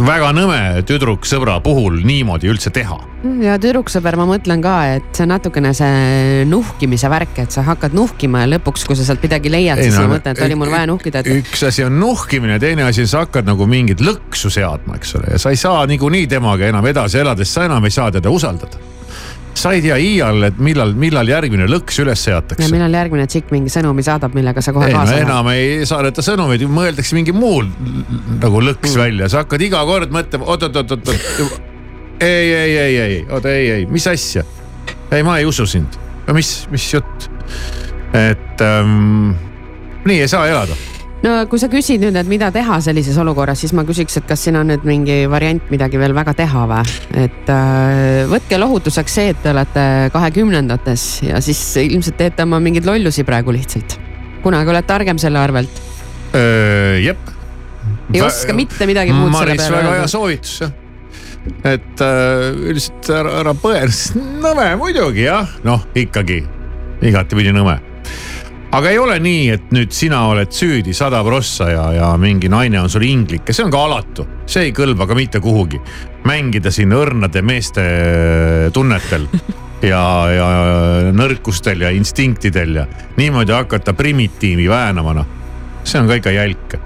väga 0.00 0.32
nõme 0.36 0.58
tüdruksõbra 0.88 1.58
puhul 1.64 2.00
niimoodi 2.04 2.50
üldse 2.50 2.72
teha. 2.74 2.98
ja 3.44 3.56
tüdruksõber, 3.60 4.16
ma 4.16 4.26
mõtlen 4.28 4.62
ka, 4.64 4.74
et 4.96 5.08
see 5.16 5.24
on 5.26 5.32
natukene 5.34 5.72
see 5.76 6.44
nuhkimise 6.48 7.10
värk, 7.12 7.38
et 7.44 7.54
sa 7.54 7.64
hakkad 7.66 7.94
nuhkima 7.96 8.44
ja 8.44 8.50
lõpuks, 8.56 8.86
kui 8.88 8.98
sa 8.98 9.06
sealt 9.06 9.24
midagi 9.24 9.52
leiad, 9.52 9.80
siis 9.82 9.96
sa 9.96 10.06
mõtled, 10.08 10.36
et 10.36 10.44
oli 10.46 10.58
mul 10.58 10.72
vaja 10.72 10.88
nuhkida, 10.90 11.22
et 11.22 11.32
üks 11.40 11.64
asi 11.68 11.84
on 11.86 11.98
nuhkimine, 12.00 12.58
teine 12.62 12.88
asi, 12.88 13.06
sa 13.08 13.24
hakkad 13.26 13.48
nagu 13.48 13.68
mingit 13.70 14.02
lõksu 14.04 14.52
seadma, 14.52 14.96
eks 15.00 15.16
ole, 15.20 15.34
ja 15.36 15.42
sa 15.42 15.52
ei 15.52 15.60
saa 15.60 15.84
niikuinii 15.90 16.28
temaga 16.30 16.68
enam 16.70 16.86
edasi 16.90 17.20
elades, 17.20 17.52
sa 17.52 17.68
enam 17.68 17.84
ei 17.84 17.94
saa 17.94 18.10
teda 18.14 18.32
usaldada. 18.32 18.88
Sa 19.54 19.72
ei 19.76 19.82
tea 19.84 19.96
iial, 20.00 20.44
et 20.48 20.58
millal, 20.62 20.92
millal 20.98 21.28
järgmine 21.28 21.66
lõks 21.70 21.98
üles 22.02 22.22
ja 22.26 22.38
seatakse. 22.38 22.68
millal 22.72 22.94
järgmine 22.94 23.26
tšikk 23.30 23.50
mingi 23.54 23.72
sõnumi 23.72 24.04
saadab, 24.06 24.34
millega 24.36 24.62
sa 24.64 24.74
kohe 24.76 24.88
ei 24.88 24.94
no 24.94 25.00
kaasa 25.00 25.16
lähed. 25.16 25.26
enam 25.26 25.50
ei 25.52 25.88
saadeta 25.88 26.24
sõnumeid, 26.24 26.64
mõeldakse 26.70 27.18
mingi 27.18 27.34
muul 27.36 27.68
nagu 28.40 28.62
lõks 28.64 28.94
mm. 28.94 29.00
välja, 29.02 29.30
sa 29.32 29.44
hakkad 29.44 29.66
iga 29.66 29.82
kord 29.88 30.14
mõtlema 30.14 30.48
oot, 30.48 30.68
oot, 30.68 30.80
oot, 30.82 30.96
oot, 30.96 31.12
oot. 31.12 31.58
ei, 32.20 32.54
ei, 32.54 32.76
ei, 32.76 32.96
ei, 33.06 33.18
oota, 33.28 33.52
ei, 33.52 33.70
ei, 33.78 33.88
mis 33.90 34.06
asja? 34.10 34.46
ei, 35.10 35.24
ma 35.26 35.40
ei 35.40 35.48
usu 35.48 35.66
sind. 35.68 35.98
no 36.28 36.36
mis, 36.36 36.54
mis 36.72 36.86
jutt? 36.94 37.30
et 38.16 38.64
ähm, 38.64 39.34
nii 40.04 40.22
ei 40.24 40.30
saa 40.30 40.46
elada. 40.50 40.78
No 41.24 41.34
kui 41.50 41.60
sa 41.60 41.68
küsid 41.72 42.02
nüüd, 42.02 42.16
et 42.16 42.28
mida 42.30 42.50
teha 42.54 42.78
sellises 42.84 43.16
olukorras, 43.20 43.60
siis 43.62 43.74
ma 43.76 43.84
küsiks, 43.88 44.16
et 44.20 44.28
kas 44.28 44.44
siin 44.46 44.58
on 44.60 44.70
nüüd 44.70 44.84
mingi 44.88 45.22
variant 45.30 45.72
midagi 45.72 46.00
veel 46.00 46.14
väga 46.16 46.34
teha 46.38 46.66
või? 46.70 46.94
et 47.24 47.52
äh, 47.52 48.22
võtke 48.30 48.60
lohutuseks 48.60 49.16
see, 49.18 49.32
et 49.34 49.42
te 49.44 49.52
olete 49.52 49.86
kahekümnendates 50.14 51.06
ja 51.28 51.42
siis 51.44 51.60
ilmselt 51.82 52.18
teete 52.20 52.46
oma 52.48 52.60
mingeid 52.62 52.88
lollusi 52.88 53.24
praegu 53.28 53.54
lihtsalt. 53.56 53.98
kunagi 54.44 54.72
oled 54.72 54.88
targem 54.88 55.20
selle 55.20 55.42
arvelt. 55.42 55.82
jep. 57.04 57.34
ei 58.14 58.22
oska 58.24 58.56
mitte 58.56 58.88
midagi 58.88 59.12
muud 59.12 59.34
selle 59.34 59.56
Maris, 59.56 59.64
peale 59.64 59.76
väga 59.76 59.90
hea 59.90 59.98
öelda. 59.98 60.14
soovitus 60.14 60.56
jah. 60.64 60.72
et 61.74 62.06
äh, 62.06 62.48
üldiselt 62.72 63.12
ära, 63.20 63.36
ära 63.44 63.54
põe, 63.58 63.84
nõme 64.40 64.72
muidugi 64.80 65.28
jah, 65.28 65.58
noh 65.68 65.84
ikkagi 65.96 66.42
igatepidi 67.04 67.52
nõme 67.56 67.89
aga 68.72 68.90
ei 68.90 68.98
ole 68.98 69.16
nii, 69.22 69.46
et 69.54 69.72
nüüd 69.74 69.94
sina 69.94 70.22
oled 70.30 70.52
süüdi 70.54 70.94
sada 70.94 71.22
prossa 71.26 71.70
ja, 71.72 71.86
ja 71.96 72.10
mingi 72.20 72.50
naine 72.52 72.80
on 72.80 72.90
sul 72.92 73.04
inglik 73.06 73.48
ja 73.50 73.56
see 73.56 73.66
on 73.66 73.72
ka 73.74 73.80
alatu, 73.88 74.26
see 74.46 74.68
ei 74.68 74.76
kõlba 74.76 75.08
ka 75.10 75.16
mitte 75.18 75.40
kuhugi. 75.42 75.80
mängida 76.24 76.70
siin 76.70 76.92
õrnade 76.92 77.42
meeste 77.42 77.82
tunnetel 78.72 79.26
ja, 79.82 80.02
ja 80.34 80.48
nõrkustel 81.16 81.82
ja 81.86 81.90
instinktidel 81.96 82.76
ja 82.82 82.86
niimoodi 83.16 83.56
hakata 83.56 83.94
primitiivi 83.96 84.68
väänama, 84.68 85.14
noh. 85.16 85.26
see 85.84 86.00
on 86.00 86.08
ka 86.10 86.20
ikka 86.20 86.36
jälk. 86.36 86.78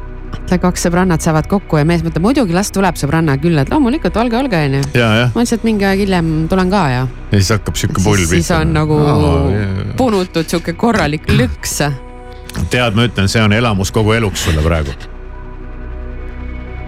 Kaks 0.61 0.87
sõbrannat 0.87 1.25
saavad 1.25 1.49
kokku 1.51 1.79
ja 1.81 1.87
mees 1.89 2.05
mõtleb 2.05 2.25
muidugi 2.25 2.57
las 2.57 2.71
tuleb 2.75 2.99
sõbranna 3.01 3.37
külla, 3.43 3.65
et 3.65 3.73
loomulikult 3.73 4.17
olge, 4.21 4.39
olge 4.39 4.61
onju. 4.69 4.83
ma 5.35 5.45
et 5.45 5.67
mingi 5.67 5.87
aeg 5.89 6.05
hiljem 6.05 6.31
tulen 6.51 6.71
ka 6.73 6.85
ja 6.93 7.05
ja 7.35 7.41
siis 7.41 7.51
hakkab 7.57 7.79
sihuke 7.79 8.03
pull 8.05 8.23
siis, 8.23 8.31
siis 8.31 8.51
on 8.57 8.75
nagu 8.75 8.99
punutud 9.99 10.49
sihuke 10.49 10.77
korralik 10.79 11.27
lüks. 11.33 11.81
tead, 12.71 12.95
ma 12.95 13.09
ütlen, 13.09 13.29
see 13.31 13.43
on 13.43 13.53
elamus 13.57 13.93
kogu 13.95 14.15
eluks 14.17 14.47
sulle 14.49 14.63
praegu. 14.65 14.95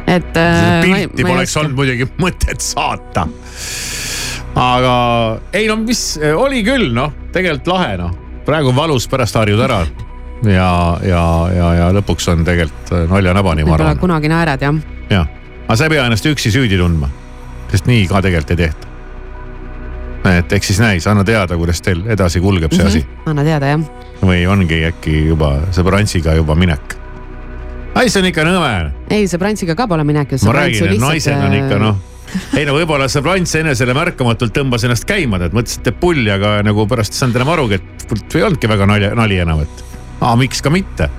et 0.07 0.37
äh,. 0.37 0.83
pilti 0.83 1.27
poleks 1.27 1.57
olnud 1.57 1.77
muidugi 1.79 2.09
mõtet 2.23 2.63
saata. 2.63 3.27
aga 4.55 4.97
ei 5.53 5.69
no 5.69 5.81
mis 5.83 6.09
oli 6.35 6.63
küll 6.67 6.93
noh, 6.95 7.13
tegelikult 7.33 7.75
lahe 7.75 7.97
noh, 8.01 8.19
praegu 8.47 8.75
valus, 8.77 9.09
pärast 9.11 9.39
harjud 9.39 9.61
ära. 9.61 9.85
ja, 10.45 10.99
ja, 11.03 11.23
ja, 11.55 11.69
ja 11.75 11.87
lõpuks 11.97 12.29
on 12.33 12.45
tegelikult 12.47 12.93
naljanabani, 13.11 13.65
ma 13.67 13.77
arvan. 13.79 14.01
kunagi 14.01 14.31
naerad 14.31 14.63
jah. 14.63 14.81
jah, 15.11 15.31
aga 15.65 15.77
sa 15.79 15.87
ei 15.87 15.95
pea 15.95 16.09
ennast 16.09 16.29
üksi 16.29 16.53
süüdi 16.55 16.79
tundma, 16.81 17.09
sest 17.73 17.89
nii 17.89 18.05
ka 18.11 18.21
tegelikult 18.25 18.53
ei 18.57 18.61
tehta. 18.67 18.93
et 20.37 20.53
eks 20.59 20.73
siis 20.73 20.83
näis, 20.83 21.07
anna 21.07 21.25
teada, 21.25 21.57
kuidas 21.57 21.81
teil 21.85 22.05
edasi 22.13 22.43
kulgeb 22.45 22.75
see 22.75 22.89
asi 22.91 23.05
anna 23.31 23.45
teada 23.47 23.73
jah. 23.73 23.87
või 24.23 24.45
ongi 24.51 24.83
äkki 24.91 25.23
juba 25.31 25.55
sõbrantsiga 25.77 26.37
juba 26.37 26.59
minek. 26.59 26.99
ai, 27.95 28.11
see 28.11 28.21
on 28.21 28.29
ikka 28.33 28.45
nõme 28.47 28.75
ei, 29.09 29.25
sõbrantsiga 29.31 29.79
ka 29.79 29.89
pole 29.89 30.05
minek 30.05 30.37
ju. 30.37 30.43
ma 30.51 30.61
räägin, 30.61 30.93
et 30.93 31.01
naised 31.01 31.49
on 31.49 31.57
ikka 31.63 31.81
äh, 31.81 31.83
noh. 31.87 32.05
ei 32.59 32.69
no 32.69 32.77
võib-olla 32.77 33.09
see 33.09 33.25
Brants 33.25 33.57
enesele 33.57 33.97
märkamatult 33.97 34.53
tõmbas 34.53 34.85
ennast 34.85 35.09
käima, 35.09 35.41
et 35.41 35.57
mõtles, 35.57 35.81
et 35.81 35.89
teeb 35.89 36.01
pulli, 36.03 36.29
aga 36.31 36.59
nagu 36.67 36.85
pärast 36.91 37.17
ei 37.17 37.25
saanud 37.25 37.41
enam 37.41 37.55
arugi, 37.57 37.81
et 37.81 38.35
ei 38.37 38.45
olnudki 38.45 38.69
väga 38.69 38.89
nali, 38.91 39.15
nali 39.17 39.39
enam, 39.47 39.63
et 39.65 39.96
aa, 40.21 40.37
miks 40.37 40.63
ka 40.63 40.73
mitte. 40.73 41.11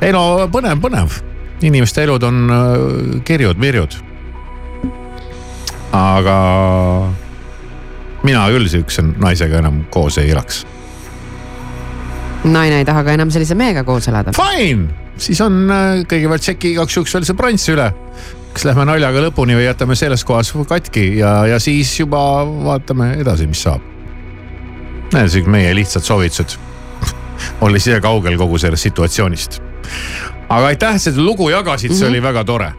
ei 0.00 0.12
no 0.14 0.48
põnev, 0.52 0.80
põnev, 0.82 1.18
inimeste 1.64 2.04
elud 2.06 2.22
on 2.28 2.44
äh, 2.52 3.22
kirjud, 3.26 3.60
virjud. 3.60 3.98
aga 5.92 6.36
mina 8.22 8.46
küll 8.52 8.68
sihukese 8.68 9.04
naisega 9.08 9.62
enam 9.62 9.82
koos 9.90 10.18
ei 10.20 10.30
elaks. 10.30 10.64
naine 12.44 12.82
ei 12.82 12.88
taha 12.88 13.04
ka 13.04 13.16
enam 13.16 13.32
sellise 13.34 13.56
mehega 13.58 13.84
koos 13.84 14.08
elada. 14.08 14.34
Fine, 14.36 14.88
siis 15.18 15.40
on 15.44 15.64
äh, 15.70 16.02
kõigepealt 16.08 16.44
tšeki 16.44 16.74
igaks 16.76 16.98
juhuks 16.98 17.14
veel 17.16 17.28
see 17.28 17.38
Brants 17.38 17.68
üle. 17.72 17.92
kas 18.52 18.64
lähme 18.64 18.86
naljaga 18.88 19.22
lõpuni 19.22 19.54
või 19.54 19.68
jätame 19.68 19.94
selles 19.98 20.24
kohas 20.26 20.50
katki 20.68 21.18
ja, 21.18 21.46
ja 21.46 21.58
siis 21.62 21.92
juba 22.00 22.20
vaatame 22.44 23.12
edasi, 23.20 23.46
mis 23.46 23.62
saab. 23.62 23.84
Need 25.12 25.36
on 25.40 25.52
meie 25.52 25.74
lihtsad 25.76 26.04
soovitused. 26.04 26.58
Olles 27.60 27.86
ise 27.86 28.00
kaugel 28.00 28.38
kogu 28.38 28.58
sellest 28.58 28.88
situatsioonist. 28.88 29.60
aga 30.48 30.66
aitäh, 30.66 30.94
et 30.96 31.02
seda 31.02 31.22
lugu 31.22 31.50
jagasid, 31.50 31.94
see 31.94 32.08
oli 32.08 32.22
väga 32.22 32.44
tore. 32.44 32.72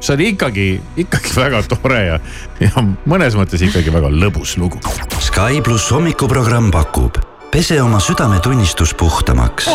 see 0.00 0.14
oli 0.14 0.28
ikkagi, 0.34 0.68
ikkagi 0.96 1.34
väga 1.36 1.62
tore 1.68 2.04
ja, 2.06 2.20
ja 2.60 2.84
mõnes 3.06 3.34
mõttes 3.38 3.62
ikkagi 3.62 3.92
väga 3.92 4.12
lõbus 4.12 4.56
lugu. 4.58 4.80
Sky 5.18 5.62
pluss 5.64 5.90
hommikuprogramm 5.92 6.70
pakub 6.70 7.18
pese 7.50 7.82
oma 7.82 8.00
südametunnistus 8.00 8.94
puhtamaks. 8.94 9.70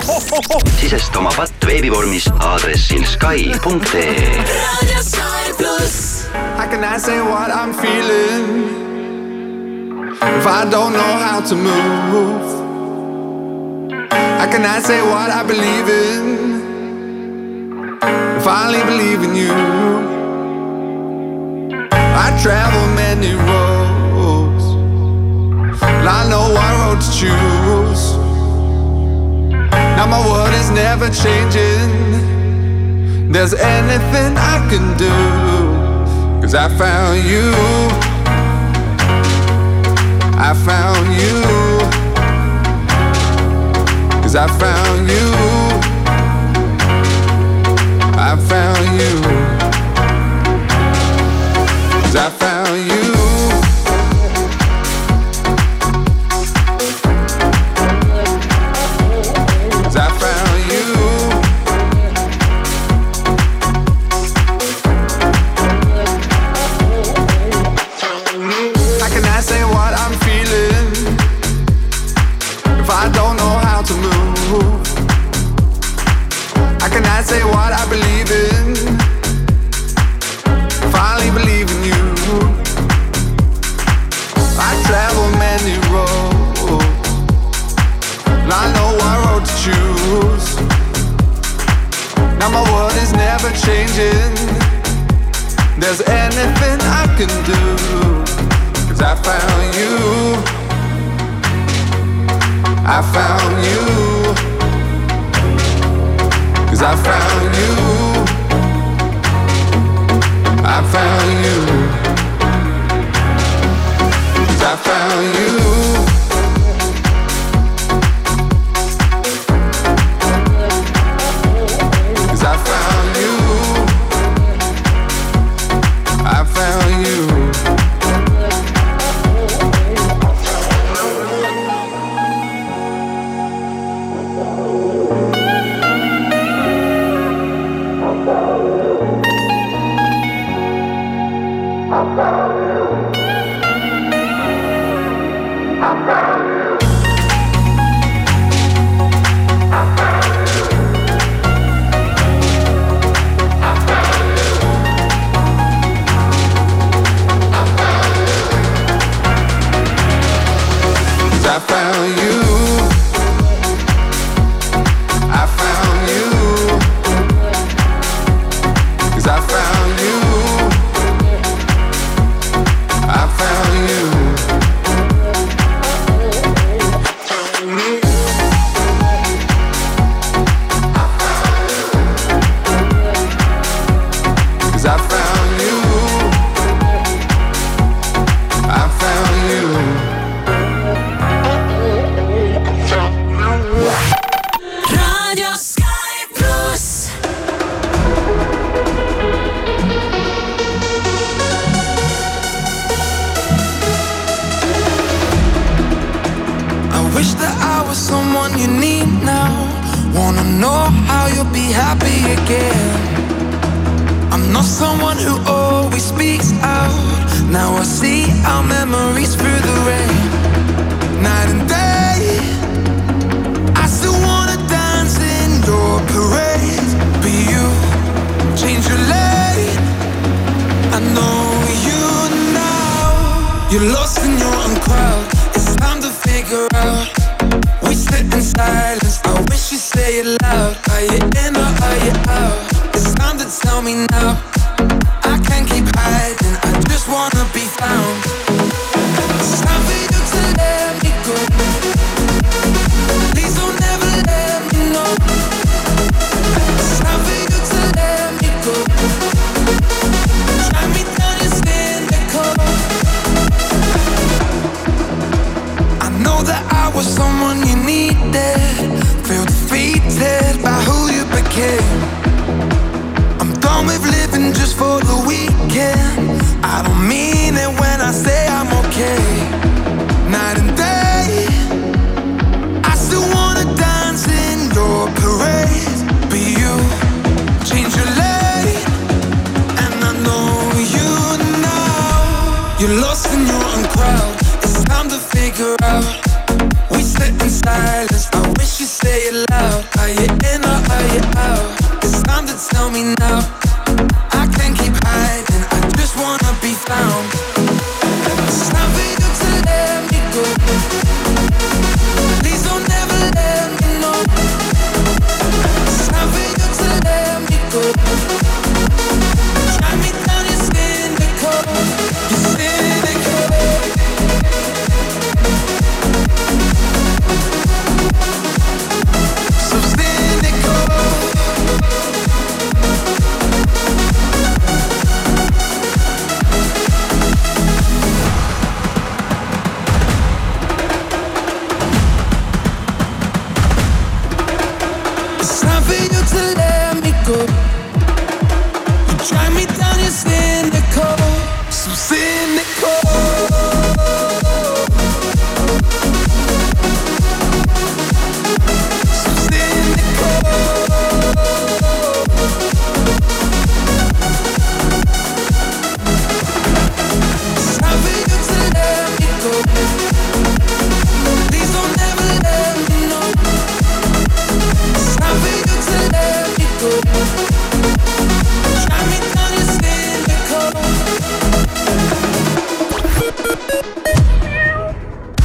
sisesta 0.80 1.20
oma 1.20 1.32
patt 1.36 1.65
veebivormis 1.65 2.30
aadressil 2.39 3.06
Sky.ee. 3.06 4.44
How 6.58 6.68
can 6.68 6.84
I 6.84 7.00
say 7.00 7.22
what 7.22 7.51
I'm 7.51 7.74
feeling 7.74 8.70
if 10.22 10.48
I 10.48 10.65
don't 10.70 10.94
know 10.94 11.18
how 11.18 11.42
to 11.42 11.56
move? 11.56 12.62
How 14.39 14.48
cannot 14.51 14.84
say 14.84 15.01
what 15.01 15.29
I 15.29 15.43
believe 15.43 15.88
in 15.89 16.43
I 18.46 18.67
only 18.67 18.84
believe 18.91 19.22
in 19.27 19.36
you? 19.36 19.53
I 21.91 22.27
travel 22.43 22.86
many 22.96 23.34
roads, 23.50 24.65
and 25.82 26.08
I 26.17 26.29
know 26.29 26.46
what 26.55 26.72
road 26.82 27.00
to 27.01 27.10
choose. 27.20 28.03
Now 29.98 30.08
my 30.08 30.22
world 30.29 30.53
is 30.53 30.70
never 30.70 31.10
changing 31.10 32.03
there's 33.34 33.55
anything 33.55 34.38
I 34.38 34.60
can 34.70 34.96
do. 34.96 35.10
Cause 36.39 36.53
I 36.53 36.70
found 36.77 37.24
you. 37.24 37.51
I 40.38 40.53
found 40.53 41.08
you. 41.20 42.02
Cause 44.33 44.49
I 44.49 44.57
found 44.57 45.09
you. 45.09 45.27
I 48.17 48.35
found 48.49 48.99
you. 48.99 49.21
Cause 52.01 52.15
I 52.15 52.29
found 52.31 52.89
you. 52.89 53.12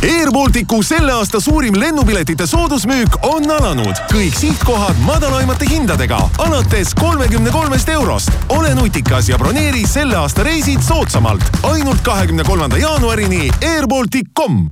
Air 0.02 0.30
Balticu 0.30 0.82
selle 0.82 1.12
aasta 1.12 1.40
suurim 1.40 1.74
lennupiletite 1.80 2.46
soodusmüük 2.46 3.16
on 3.26 3.50
alanud. 3.50 3.98
kõik 4.12 4.36
sihtkohad 4.38 4.94
madalaimate 5.02 5.66
hindadega, 5.66 6.18
alates 6.38 6.94
kolmekümne 6.94 7.50
kolmest 7.50 7.88
eurost. 7.88 8.30
ole 8.48 8.74
nutikas 8.74 9.28
ja 9.28 9.38
broneeri 9.38 9.86
selle 9.86 10.16
aasta 10.16 10.42
reisid 10.42 10.80
soodsamalt. 10.80 11.42
ainult 11.62 12.00
kahekümne 12.02 12.44
kolmanda 12.44 12.78
jaanuarini 12.78 13.50
airbaltic.com 13.74 14.68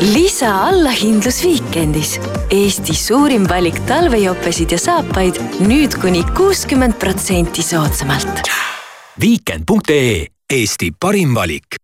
lisa 0.00 0.50
allahindlus 0.66 1.42
Viikendis. 1.44 2.20
Eesti 2.50 2.94
suurim 2.94 3.48
valik 3.48 3.78
talvejopesid 3.86 4.70
ja 4.70 4.78
saapaid 4.78 5.38
nüüd 5.60 5.94
kuni 6.00 6.24
kuuskümmend 6.36 6.98
protsenti 6.98 7.62
soodsamalt. 7.62 8.50
Weekend.ee 9.20 10.26
Eesti 10.50 10.90
parim 11.00 11.34
valik 11.34 11.83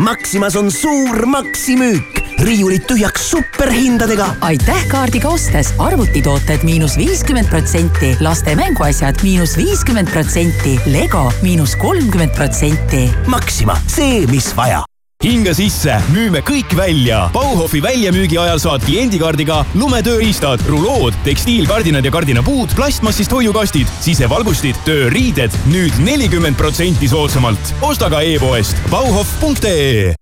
Maximas 0.00 0.56
on 0.56 0.70
suur 0.70 1.26
maksimüük, 1.26 2.22
riiulid 2.40 2.86
tühjaks 2.88 3.26
superhindadega. 3.30 4.26
aitäh 4.40 4.86
kaardiga 4.88 5.28
ostes 5.28 5.74
arvutitooted 5.78 6.64
miinus 6.64 6.96
viiskümmend 6.96 7.50
protsenti, 7.52 8.16
laste 8.20 8.54
mänguasjad 8.56 9.20
miinus 9.22 9.56
viiskümmend 9.56 10.10
protsenti, 10.10 10.80
Lego 10.86 11.32
miinus 11.42 11.76
kolmkümmend 11.76 12.32
protsenti. 12.34 13.10
Maxima, 13.26 13.76
see, 13.86 14.24
mis 14.26 14.56
vaja 14.56 14.80
hinga 15.22 15.54
sisse, 15.54 15.96
müüme 16.12 16.42
kõik 16.46 16.74
välja. 16.76 17.24
Bauhofi 17.34 17.82
väljamüügi 17.82 18.38
ajal 18.42 18.60
saad 18.62 18.86
kliendikaardiga 18.86 19.62
lumetööriistad, 19.78 20.64
rulood, 20.68 21.16
tekstiilkardinad 21.26 22.04
ja 22.04 22.12
kardinapuud, 22.14 22.74
plastmassist 22.76 23.32
hoiukastid, 23.32 23.90
sisevalgustid, 24.02 24.78
tööriided 24.86 25.54
nüüd 25.70 26.02
nelikümmend 26.02 26.58
protsenti 26.58 27.08
soodsamalt. 27.08 27.74
osta 27.82 28.10
ka 28.10 28.22
e-poest 28.22 28.76
bauhof.ee 28.90 30.14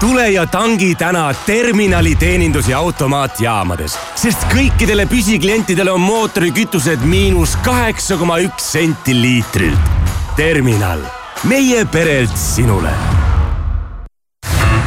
tule 0.00 0.30
ja 0.30 0.46
tangi 0.46 0.94
täna 0.94 1.34
terminali 1.46 2.14
teenindus- 2.14 2.68
ja 2.70 2.78
automaatjaamades, 2.78 3.98
sest 4.14 4.46
kõikidele 4.52 5.08
püsiklientidele 5.10 5.90
on 5.90 6.00
mootorikütused 6.00 7.02
miinus 7.02 7.56
kaheksa 7.66 8.16
koma 8.16 8.38
üks 8.38 8.72
senti 8.72 9.16
liitrilt. 9.20 9.90
terminal, 10.36 11.02
meie 11.44 11.84
perelt 11.84 12.36
sinule 12.38 12.94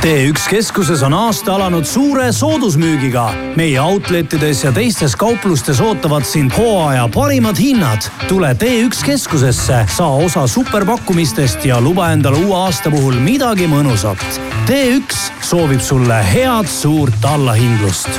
T1 0.02 0.50
keskuses 0.50 1.04
on 1.06 1.14
aasta 1.14 1.54
alanud 1.56 1.86
suure 1.86 2.32
soodusmüügiga. 2.34 3.34
meie 3.56 3.82
outletides 3.82 4.64
ja 4.64 4.72
teistes 4.72 5.14
kauplustes 5.16 5.82
ootavad 5.82 6.26
sind 6.26 6.52
hooaja 6.58 7.08
parimad 7.14 7.58
hinnad. 7.60 8.02
tule 8.28 8.56
T1 8.64 9.06
keskusesse, 9.06 9.86
saa 9.98 10.16
osa 10.16 10.48
superpakkumistest 10.48 11.66
ja 11.66 11.82
luba 11.82 12.10
endale 12.12 12.38
uue 12.38 12.56
aasta 12.58 12.90
puhul 12.90 13.14
midagi 13.14 13.68
mõnusat. 13.68 14.26
T1 14.66 15.14
soovib 15.42 15.82
sulle 15.82 16.18
head 16.34 16.68
suurt 16.68 17.26
allahindlust. 17.26 18.10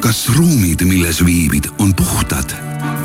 kas 0.00 0.28
ruumid, 0.36 0.84
milles 0.84 1.20
viibid, 1.24 1.68
on 1.78 1.94
puhtad? 1.94 2.56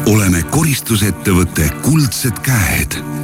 oleme 0.06 0.44
koristusettevõte 0.44 1.70
Kuldsed 1.82 2.40
Käed 2.40 3.23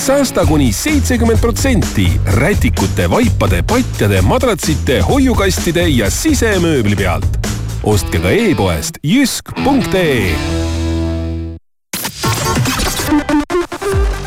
säästa 0.00 0.46
kuni 0.46 0.72
seitsekümmend 0.72 1.38
protsenti 1.38 2.20
rätikute, 2.26 3.10
vaipade, 3.10 3.62
patjade, 3.62 4.22
madratsite, 4.22 5.00
hoiukastide 5.00 5.88
ja 5.88 6.10
sisemööbli 6.10 6.96
pealt. 6.96 7.36
ostke 7.82 8.18
ka 8.18 8.30
e-poest 8.30 8.98
jysk.ee 9.02 10.34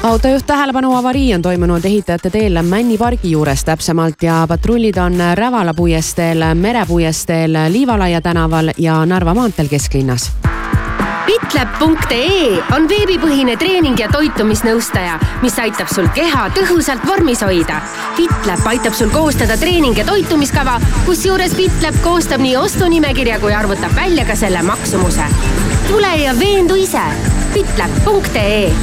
autojuht 0.04 0.46
tähelepanu, 0.46 0.96
avarii 0.96 1.34
on 1.34 1.42
toimunud 1.42 1.86
ehitajate 1.86 2.30
teel 2.30 2.62
Männi 2.62 2.98
pargi 2.98 3.32
juures 3.32 3.64
täpsemalt 3.64 4.24
ja 4.24 4.46
patrullid 4.48 4.98
on 4.98 5.18
Rävala 5.34 5.74
puiesteel, 5.74 6.54
Mere 6.56 6.86
puiesteel, 6.86 7.58
Liivalaia 7.70 8.22
tänaval 8.22 8.72
ja 8.78 9.06
Narva 9.06 9.34
maanteel 9.34 9.68
kesklinnas 9.68 10.32
Fitlab.ee 11.26 12.58
on 12.76 12.88
veebipõhine 12.90 13.56
treening 13.60 14.00
ja 14.00 14.10
toitumisnõustaja, 14.12 15.16
mis 15.44 15.56
aitab 15.62 15.88
sul 15.92 16.10
keha 16.16 16.50
tõhusalt 16.58 17.06
vormis 17.08 17.44
hoida. 17.46 17.80
Fitlab 18.18 18.66
aitab 18.68 18.96
sul 18.98 19.12
koostada 19.14 19.56
treening- 19.62 19.98
ja 19.98 20.06
toitumiskava, 20.08 20.80
kusjuures 21.06 21.56
Fitlab 21.56 22.00
koostab 22.04 22.44
nii 22.44 22.58
ostunimekirja 22.60 23.40
kui 23.40 23.54
arvutab 23.56 23.96
välja 23.96 24.26
ka 24.26 24.36
selle 24.36 24.62
maksumuse. 24.62 25.30
tule 25.88 26.16
ja 26.16 26.34
veendu 26.40 26.76
ise. 26.76 27.04
Fitlab.ee 27.54 28.74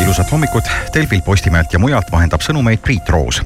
ilusat 0.00 0.32
hommikut, 0.32 0.64
Delfil, 0.94 1.22
Postimehelt 1.22 1.72
ja 1.72 1.78
mujalt 1.78 2.12
vahendab 2.12 2.40
sõnumeid 2.40 2.78
Priit 2.84 3.08
Roos 3.08 3.42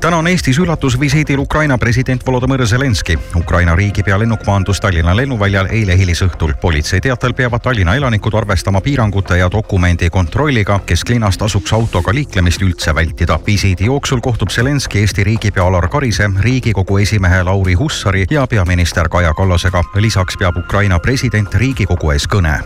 täna 0.00 0.16
on 0.16 0.26
Eestis 0.28 0.58
üllatusvisiidil 0.58 1.38
Ukraina 1.38 1.78
president 1.78 2.22
Volodõmõr 2.26 2.64
Zelenskõi. 2.66 3.18
Ukraina 3.36 3.76
riigipea 3.76 4.18
lennuk 4.18 4.46
maandus 4.46 4.80
Tallinna 4.80 5.16
lennuväljal 5.16 5.66
eile 5.70 5.96
hilisõhtul. 5.98 6.54
politsei 6.60 7.00
teatel 7.00 7.34
peavad 7.34 7.60
Tallinna 7.60 7.94
elanikud 7.94 8.34
arvestama 8.34 8.80
piirangute 8.80 9.38
ja 9.38 9.50
dokumendi 9.52 10.10
kontrolliga. 10.10 10.80
kesklinnas 10.86 11.38
tasuks 11.38 11.72
autoga 11.72 12.14
liiklemist 12.14 12.62
üldse 12.62 12.94
vältida. 12.94 13.38
visiidi 13.46 13.84
jooksul 13.84 14.20
kohtub 14.20 14.48
Zelenskõi 14.48 15.00
Eesti 15.00 15.24
riigipea 15.24 15.64
Alar 15.64 15.88
Karise, 15.88 16.30
Riigikogu 16.40 16.98
esimehe 16.98 17.42
Lauri 17.42 17.74
Hussari 17.74 18.26
ja 18.30 18.46
peaminister 18.46 19.08
Kaja 19.08 19.34
Kallasega. 19.34 19.82
lisaks 19.94 20.36
peab 20.38 20.56
Ukraina 20.56 20.98
president 20.98 21.54
Riigikogu 21.54 22.10
ees 22.10 22.28
kõne 22.28 22.60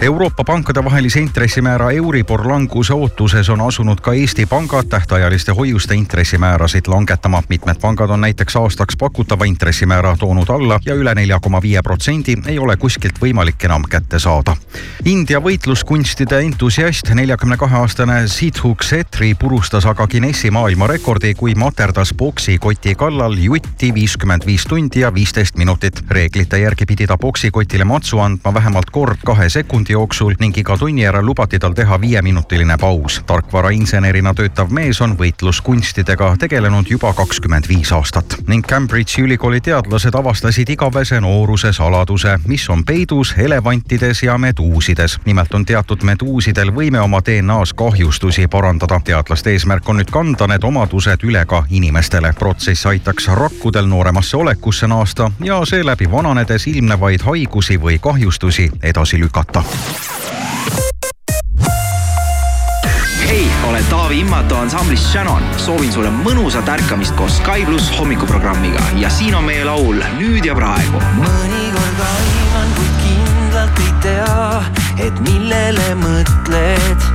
Euroopa 0.00 0.44
pankade 0.44 0.84
vahelise 0.84 1.20
intressimäära 1.20 1.90
Euribor 1.90 2.48
languse 2.48 2.94
ootuses 2.94 3.48
on 3.48 3.60
asunud 3.60 4.00
ka 4.00 4.12
Eesti 4.12 4.46
pangad 4.46 4.84
tähtajaliste 4.88 5.52
hoiuste 5.52 5.94
intressimäärasid 5.94 6.86
langetama. 6.86 7.42
mitmed 7.48 7.76
pangad 7.80 8.10
on 8.10 8.20
näiteks 8.20 8.56
aastaks 8.56 8.96
pakutava 8.96 9.44
intressimäära 9.44 10.16
toonud 10.16 10.48
alla 10.48 10.78
ja 10.84 10.94
üle 10.94 11.14
nelja 11.14 11.40
koma 11.40 11.62
viie 11.62 11.82
protsendi 11.82 12.36
ei 12.46 12.58
ole 12.58 12.76
kuskilt 12.76 13.20
võimalik 13.20 13.64
enam 13.64 13.82
kätte 13.90 14.18
saada. 14.18 14.56
India 15.04 15.40
võitluskunstide 15.40 16.40
entusiast, 16.40 17.08
neljakümne 17.14 17.56
kahe 17.56 17.76
aastane 17.76 18.28
Sidhuk 18.28 18.82
Setri 18.82 19.34
purustas 19.34 19.86
aga 19.86 20.06
Guinessi 20.06 20.50
maailmarekordi, 20.50 21.34
kui 21.34 21.54
materdas 21.54 22.14
poksikoti 22.16 22.94
kallal 22.94 23.36
jutti 23.38 23.94
viiskümmend 23.94 24.46
viis 24.46 24.64
tundi 24.64 25.00
ja 25.00 25.14
viisteist 25.14 25.56
minutit. 25.56 26.04
reeglite 26.10 26.58
järgi 26.58 26.86
pidi 26.86 27.06
ta 27.06 27.18
poksikotile 27.18 27.84
matsu 27.84 28.18
andma 28.18 28.54
vähemalt 28.54 28.90
kord 28.90 29.18
kahe 29.24 29.48
sekundi 29.48 29.89
jooksul 29.90 30.34
ning 30.40 30.58
iga 30.58 30.76
tunni 30.78 31.02
järel 31.02 31.26
lubati 31.26 31.58
tal 31.58 31.72
teha 31.72 32.00
viieminutiline 32.00 32.76
paus. 32.80 33.22
tarkvarainsenerina 33.26 34.34
töötav 34.34 34.70
mees 34.70 35.00
on 35.00 35.16
võitluskunstidega 35.18 36.36
tegelenud 36.38 36.90
juba 36.90 37.12
kakskümmend 37.12 37.68
viis 37.68 37.92
aastat 37.92 38.36
ning 38.46 38.66
Cambridge'i 38.66 39.24
ülikooli 39.24 39.60
teadlased 39.60 40.14
avastasid 40.14 40.68
igavese 40.68 41.20
nooruse 41.20 41.72
saladuse, 41.72 42.38
mis 42.46 42.68
on 42.70 42.84
peidus 42.84 43.34
elevantides 43.38 44.22
ja 44.22 44.38
meduusides. 44.38 45.18
nimelt 45.24 45.54
on 45.54 45.64
teatud 45.64 46.02
meduusidel 46.02 46.72
võime 46.74 47.00
oma 47.00 47.20
DNA-s 47.20 47.72
kahjustusi 47.72 48.48
parandada. 48.48 49.00
teadlaste 49.04 49.50
eesmärk 49.50 49.88
on 49.88 49.96
nüüd 49.96 50.10
kanda 50.10 50.46
need 50.46 50.64
omadused 50.64 51.24
üle 51.24 51.44
ka 51.46 51.64
inimestele. 51.70 52.32
protsess 52.38 52.86
aitaks 52.86 53.28
rakkudel 53.28 53.86
nooremasse 53.86 54.36
olekusse 54.36 54.86
naasta 54.86 55.30
ja 55.44 55.64
seeläbi 55.64 56.10
vananedes 56.10 56.66
ilmnevaid 56.66 57.22
haigusi 57.22 57.80
või 57.80 57.98
kahjustusi 57.98 58.70
edasi 58.82 59.18
lükata 59.18 59.62
hei, 63.30 63.50
olen 63.68 63.84
Taavi 63.84 64.20
Immatu 64.20 64.54
ansamblist 64.54 65.06
Shannon. 65.10 65.42
soovin 65.56 65.92
sulle 65.92 66.10
mõnusat 66.10 66.68
ärkamist 66.68 67.14
koos 67.14 67.36
Sky 67.38 67.64
pluss 67.66 67.92
hommikuprogrammiga 67.98 68.82
ja 68.98 69.10
siin 69.10 69.34
on 69.38 69.44
meie 69.46 69.64
laul 69.64 70.02
Nüüd 70.18 70.44
ja 70.44 70.54
praegu. 70.58 71.02
mõnikord 71.20 72.02
aiman, 72.06 72.74
kuid 72.74 72.96
kindlalt 73.04 73.78
ei 73.86 73.94
tea, 74.02 74.62
et 75.06 75.20
millele 75.28 75.94
mõtled. 76.02 77.08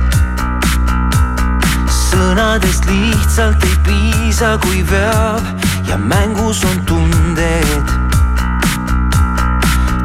sõnadest 1.92 2.88
lihtsalt 2.88 3.64
ei 3.64 3.76
piisa, 3.86 4.56
kui 4.64 4.84
veab 4.90 5.44
ja 5.88 5.98
mängus 5.98 6.64
on 6.64 6.84
tunded. 6.88 7.94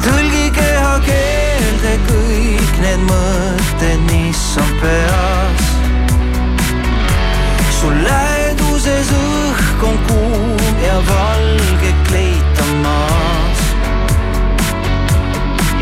tõlgi 0.04 0.50
kehakeelde 0.60 1.98
kõik 2.08 2.51
need 2.82 3.02
mõtted, 3.06 4.00
mis 4.10 4.42
on 4.58 4.70
peas 4.82 5.68
sul 7.82 7.94
läheduses 8.06 9.08
õhk 9.16 9.84
on 9.88 9.96
kuum 10.06 10.76
ja 10.82 10.98
valge 11.08 11.90
kleitamas. 12.06 13.62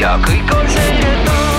ja 0.00 0.14
kõik 0.24 0.54
on 0.56 0.68
selge 0.76 1.12
taas, 1.26 1.49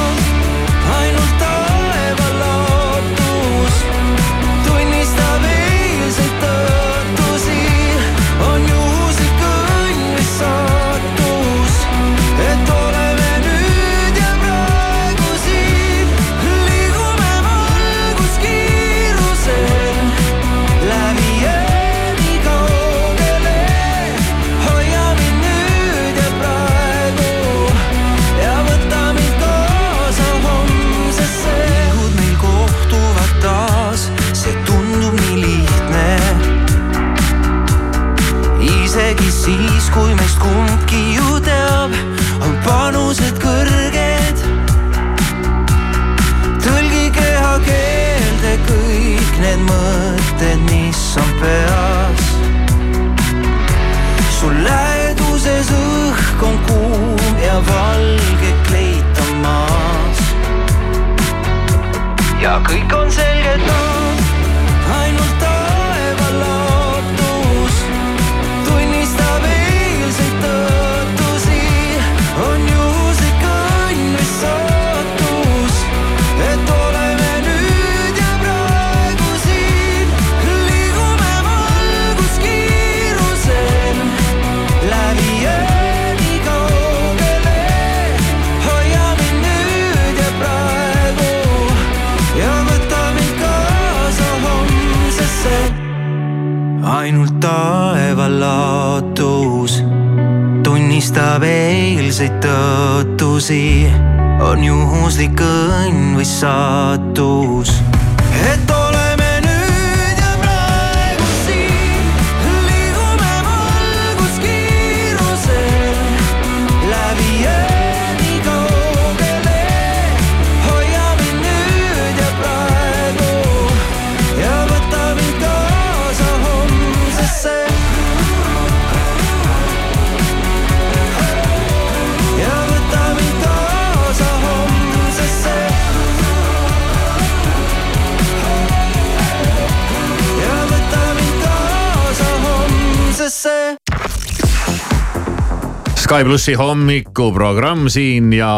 Sky 146.12 146.26
plussi 146.28 146.54
hommikuprogramm 146.60 147.86
siin 147.88 148.34
ja 148.36 148.50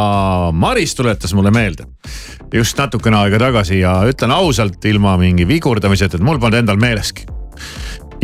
Maris 0.58 0.96
tuletas 0.96 1.36
mulle 1.38 1.52
meelde 1.54 1.86
just 2.54 2.80
natukene 2.82 3.20
aega 3.20 3.38
tagasi 3.44 3.78
ja 3.78 3.92
ütlen 4.10 4.34
ausalt, 4.34 4.82
ilma 4.90 5.12
mingi 5.22 5.46
vigurdamiseta, 5.46 6.18
et 6.18 6.26
mul 6.26 6.40
polnud 6.42 6.58
endal 6.64 6.82
meeleski. 6.82 7.28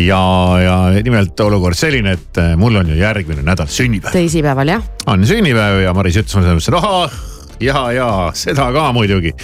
ja, 0.01 0.23
ja 0.63 0.79
nimelt 1.05 1.39
olukord 1.45 1.77
selline, 1.77 2.15
et 2.17 2.41
eh, 2.41 2.55
mul 2.57 2.81
on 2.81 2.89
ju 2.89 2.97
järgmine 2.97 3.45
nädal 3.45 3.69
sünnipäev. 3.69 4.17
teisipäeval 4.17 4.73
jah. 4.73 4.89
on 5.05 5.27
sünnipäev 5.27 5.83
ja 5.83 5.93
Maris 5.93 6.17
ütles 6.17 6.33
mulle, 6.33 6.57
et 6.57 6.81
ahah, 6.81 7.21
ja, 7.59 7.91
ja 7.91 8.11
seda 8.33 8.71
ka 8.73 8.89
muidugi. 8.97 9.35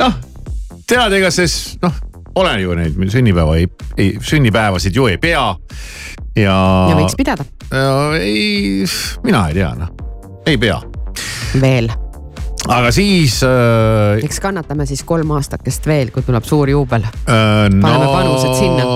noh, 0.00 0.16
tead, 0.88 1.12
ega 1.20 1.28
siis 1.30 1.76
noh, 1.84 2.00
olen 2.34 2.62
ju 2.62 2.80
neid 2.80 2.96
sünnipäeva 3.12 3.60
ei, 3.60 3.68
ei, 3.98 4.14
sünnipäevasid 4.24 4.96
ju 4.96 5.12
ei 5.12 5.20
pea. 5.20 5.50
Ja. 6.38 6.58
ja 6.90 6.98
võiks 6.98 7.16
pidada. 7.18 7.46
ei, 8.18 8.84
mina 9.24 9.48
ei 9.48 9.58
tea 9.60 9.72
noh, 9.78 9.94
ei 10.46 10.60
pea. 10.60 10.80
veel 11.60 11.90
aga 12.68 12.90
siis 12.92 13.38
äh,. 13.46 14.18
eks 14.24 14.40
kannatame 14.44 14.86
siis 14.88 15.04
kolm 15.08 15.30
aastakest 15.36 15.86
veel, 15.88 16.10
kui 16.14 16.24
tuleb 16.26 16.46
suur 16.48 16.70
juubel 16.70 17.06
äh,. 17.06 17.68
paneme 17.70 18.04
no, 18.04 18.10
panused 18.12 18.54
sinna. 18.58 18.88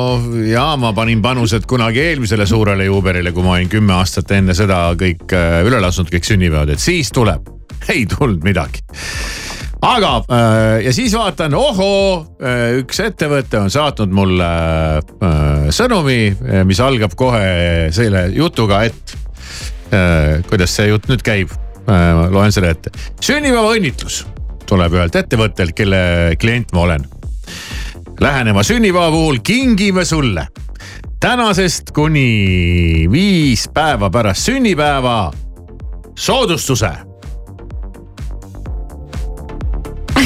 ja 0.50 0.66
ma 0.80 0.92
panin 0.96 1.22
panused 1.24 1.66
kunagi 1.70 2.02
eelmisele 2.08 2.46
suurele 2.48 2.88
juubelile, 2.88 3.32
kui 3.32 3.46
ma 3.46 3.56
olin 3.56 3.70
kümme 3.72 3.96
aastat 3.96 4.34
enne 4.36 4.56
seda 4.58 4.84
kõik 4.98 5.36
äh, 5.36 5.60
üle 5.66 5.80
lasknud, 5.84 6.12
kõik 6.12 6.28
sünnipäevad, 6.28 6.74
et 6.74 6.82
siis 6.82 7.12
tuleb. 7.14 7.48
ei 7.92 8.04
tulnud 8.10 8.44
midagi 8.46 8.84
aga 9.82 10.12
äh, 10.30 10.84
ja 10.86 10.92
siis 10.94 11.14
vaatan, 11.18 11.54
ohoo, 11.58 12.22
üks 12.78 13.02
ettevõte 13.02 13.58
on 13.60 13.70
saatnud 13.72 14.14
mulle 14.14 14.48
äh, 15.02 15.66
sõnumi, 15.74 16.20
mis 16.68 16.80
algab 16.82 17.16
kohe 17.18 17.90
selle 17.94 18.28
jutuga, 18.36 18.84
et 18.86 19.16
äh, 19.90 20.40
kuidas 20.48 20.76
see 20.78 20.90
jutt 20.92 21.10
nüüd 21.10 21.24
käib 21.26 21.52
äh,. 21.88 22.28
loen 22.30 22.54
selle 22.54 22.72
ette. 22.76 22.94
sünnipäevaõnnitlus 23.20 24.22
tuleb 24.70 24.94
ühelt 24.96 25.18
ettevõttelt, 25.18 25.74
kelle 25.76 26.02
klient 26.40 26.70
ma 26.72 26.86
olen. 26.86 27.06
Läheneva 28.22 28.62
sünnipäeva 28.64 29.10
puhul 29.10 29.42
kingime 29.44 30.04
sulle 30.06 30.46
tänasest 31.22 31.90
kuni 31.94 33.06
viis 33.10 33.68
päeva 33.74 34.10
pärast 34.10 34.46
sünnipäeva 34.48 35.32
soodustuse 36.18 36.90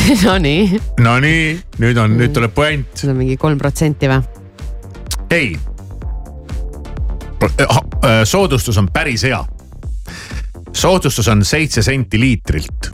Nonii. 0.26 0.80
Nonii, 1.00 1.56
nüüd 1.82 1.98
on, 1.98 2.14
nüüd 2.18 2.34
tuleb 2.34 2.54
puänt. 2.54 2.92
see 2.94 3.10
on 3.10 3.18
mingi 3.18 3.36
kolm 3.40 3.58
protsenti 3.58 4.10
või? 4.10 4.20
ei. 5.34 5.56
soodustus 8.24 8.78
on 8.78 8.88
päris 8.92 9.24
hea. 9.26 9.40
soodustus 10.72 11.28
on 11.28 11.44
seitse 11.44 11.82
senti 11.82 12.20
liitrilt. 12.20 12.92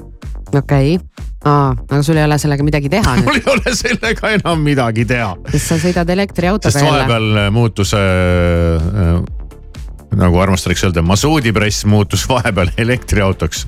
okei 0.54 0.94
okay., 0.94 1.28
aa, 1.44 1.74
aga 1.90 2.00
sul 2.02 2.16
ei 2.16 2.24
ole 2.24 2.38
sellega 2.38 2.64
midagi 2.64 2.88
teha 2.92 3.16
mul 3.26 3.40
ei 3.40 3.44
ole 3.52 3.76
sellega 3.76 4.32
enam 4.38 4.64
midagi 4.64 5.04
teha. 5.04 5.34
sest 5.52 5.74
sa 5.74 5.80
sõidad 5.84 6.14
elektriautoga 6.16 6.72
sest 6.72 6.86
vahepeal 6.86 7.28
jälle. 7.28 7.46
muutus 7.50 7.94
äh, 7.98 8.00
äh, 9.04 9.20
nagu 10.16 10.40
armastatakse 10.40 10.88
öelda, 10.88 11.04
masuudipress 11.04 11.84
muutus 11.84 12.24
vahepeal 12.28 12.72
elektriautoks. 12.78 13.66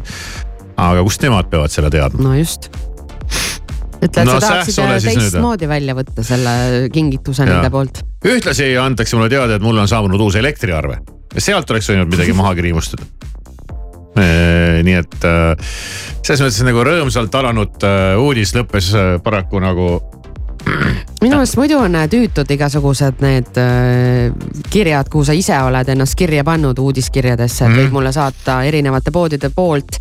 aga 0.76 1.04
kust 1.04 1.28
nemad 1.28 1.52
peavad 1.52 1.76
selle 1.76 1.92
teadma? 1.92 2.30
no 2.30 2.34
just 2.40 2.72
ütle, 4.08 4.24
No 4.26 4.36
sa 4.38 4.48
tahaksid 4.48 4.80
nüüd, 4.88 5.06
teistmoodi 5.08 5.68
välja 5.70 5.96
võtta 5.96 6.24
selle 6.26 6.54
kingituse 6.94 7.44
Jaa. 7.44 7.50
nende 7.52 7.70
poolt. 7.74 8.02
ühtlasi 8.24 8.72
antakse 8.80 9.18
mulle 9.18 9.30
teada, 9.32 9.58
et 9.58 9.64
mul 9.64 9.78
on 9.80 9.90
saabunud 9.90 10.20
uus 10.20 10.38
elektriarve. 10.40 11.00
sealt 11.36 11.70
oleks 11.70 11.90
võinud 11.90 12.10
midagi 12.12 12.36
maha 12.40 12.54
kriimustada. 12.58 13.06
nii 14.14 14.94
et 14.94 15.24
äh, 15.26 15.72
selles 16.22 16.44
mõttes 16.44 16.60
nagu 16.66 16.84
rõõmsalt 16.86 17.34
alanud 17.34 17.86
äh, 17.88 18.14
uudis 18.22 18.54
lõppes 18.54 18.92
äh, 18.94 19.16
paraku 19.24 19.58
nagu 19.64 19.88
minu 21.24 21.38
meelest 21.40 21.56
muidu 21.58 21.78
on 21.80 21.94
äh, 21.98 22.06
tüütud 22.12 22.50
igasugused 22.54 23.22
need 23.24 23.56
äh, 23.60 24.32
kirjad, 24.72 25.08
kuhu 25.12 25.24
sa 25.26 25.34
ise 25.36 25.56
oled 25.64 25.88
ennast 25.94 26.16
kirja 26.18 26.44
pannud 26.44 26.78
uudiskirjadesse, 26.78 27.64
et 27.64 27.70
Mhm. 27.70 27.78
võib 27.80 27.94
mulle 27.98 28.12
saata 28.12 28.58
erinevate 28.68 29.10
poodide 29.14 29.50
poolt. 29.54 29.98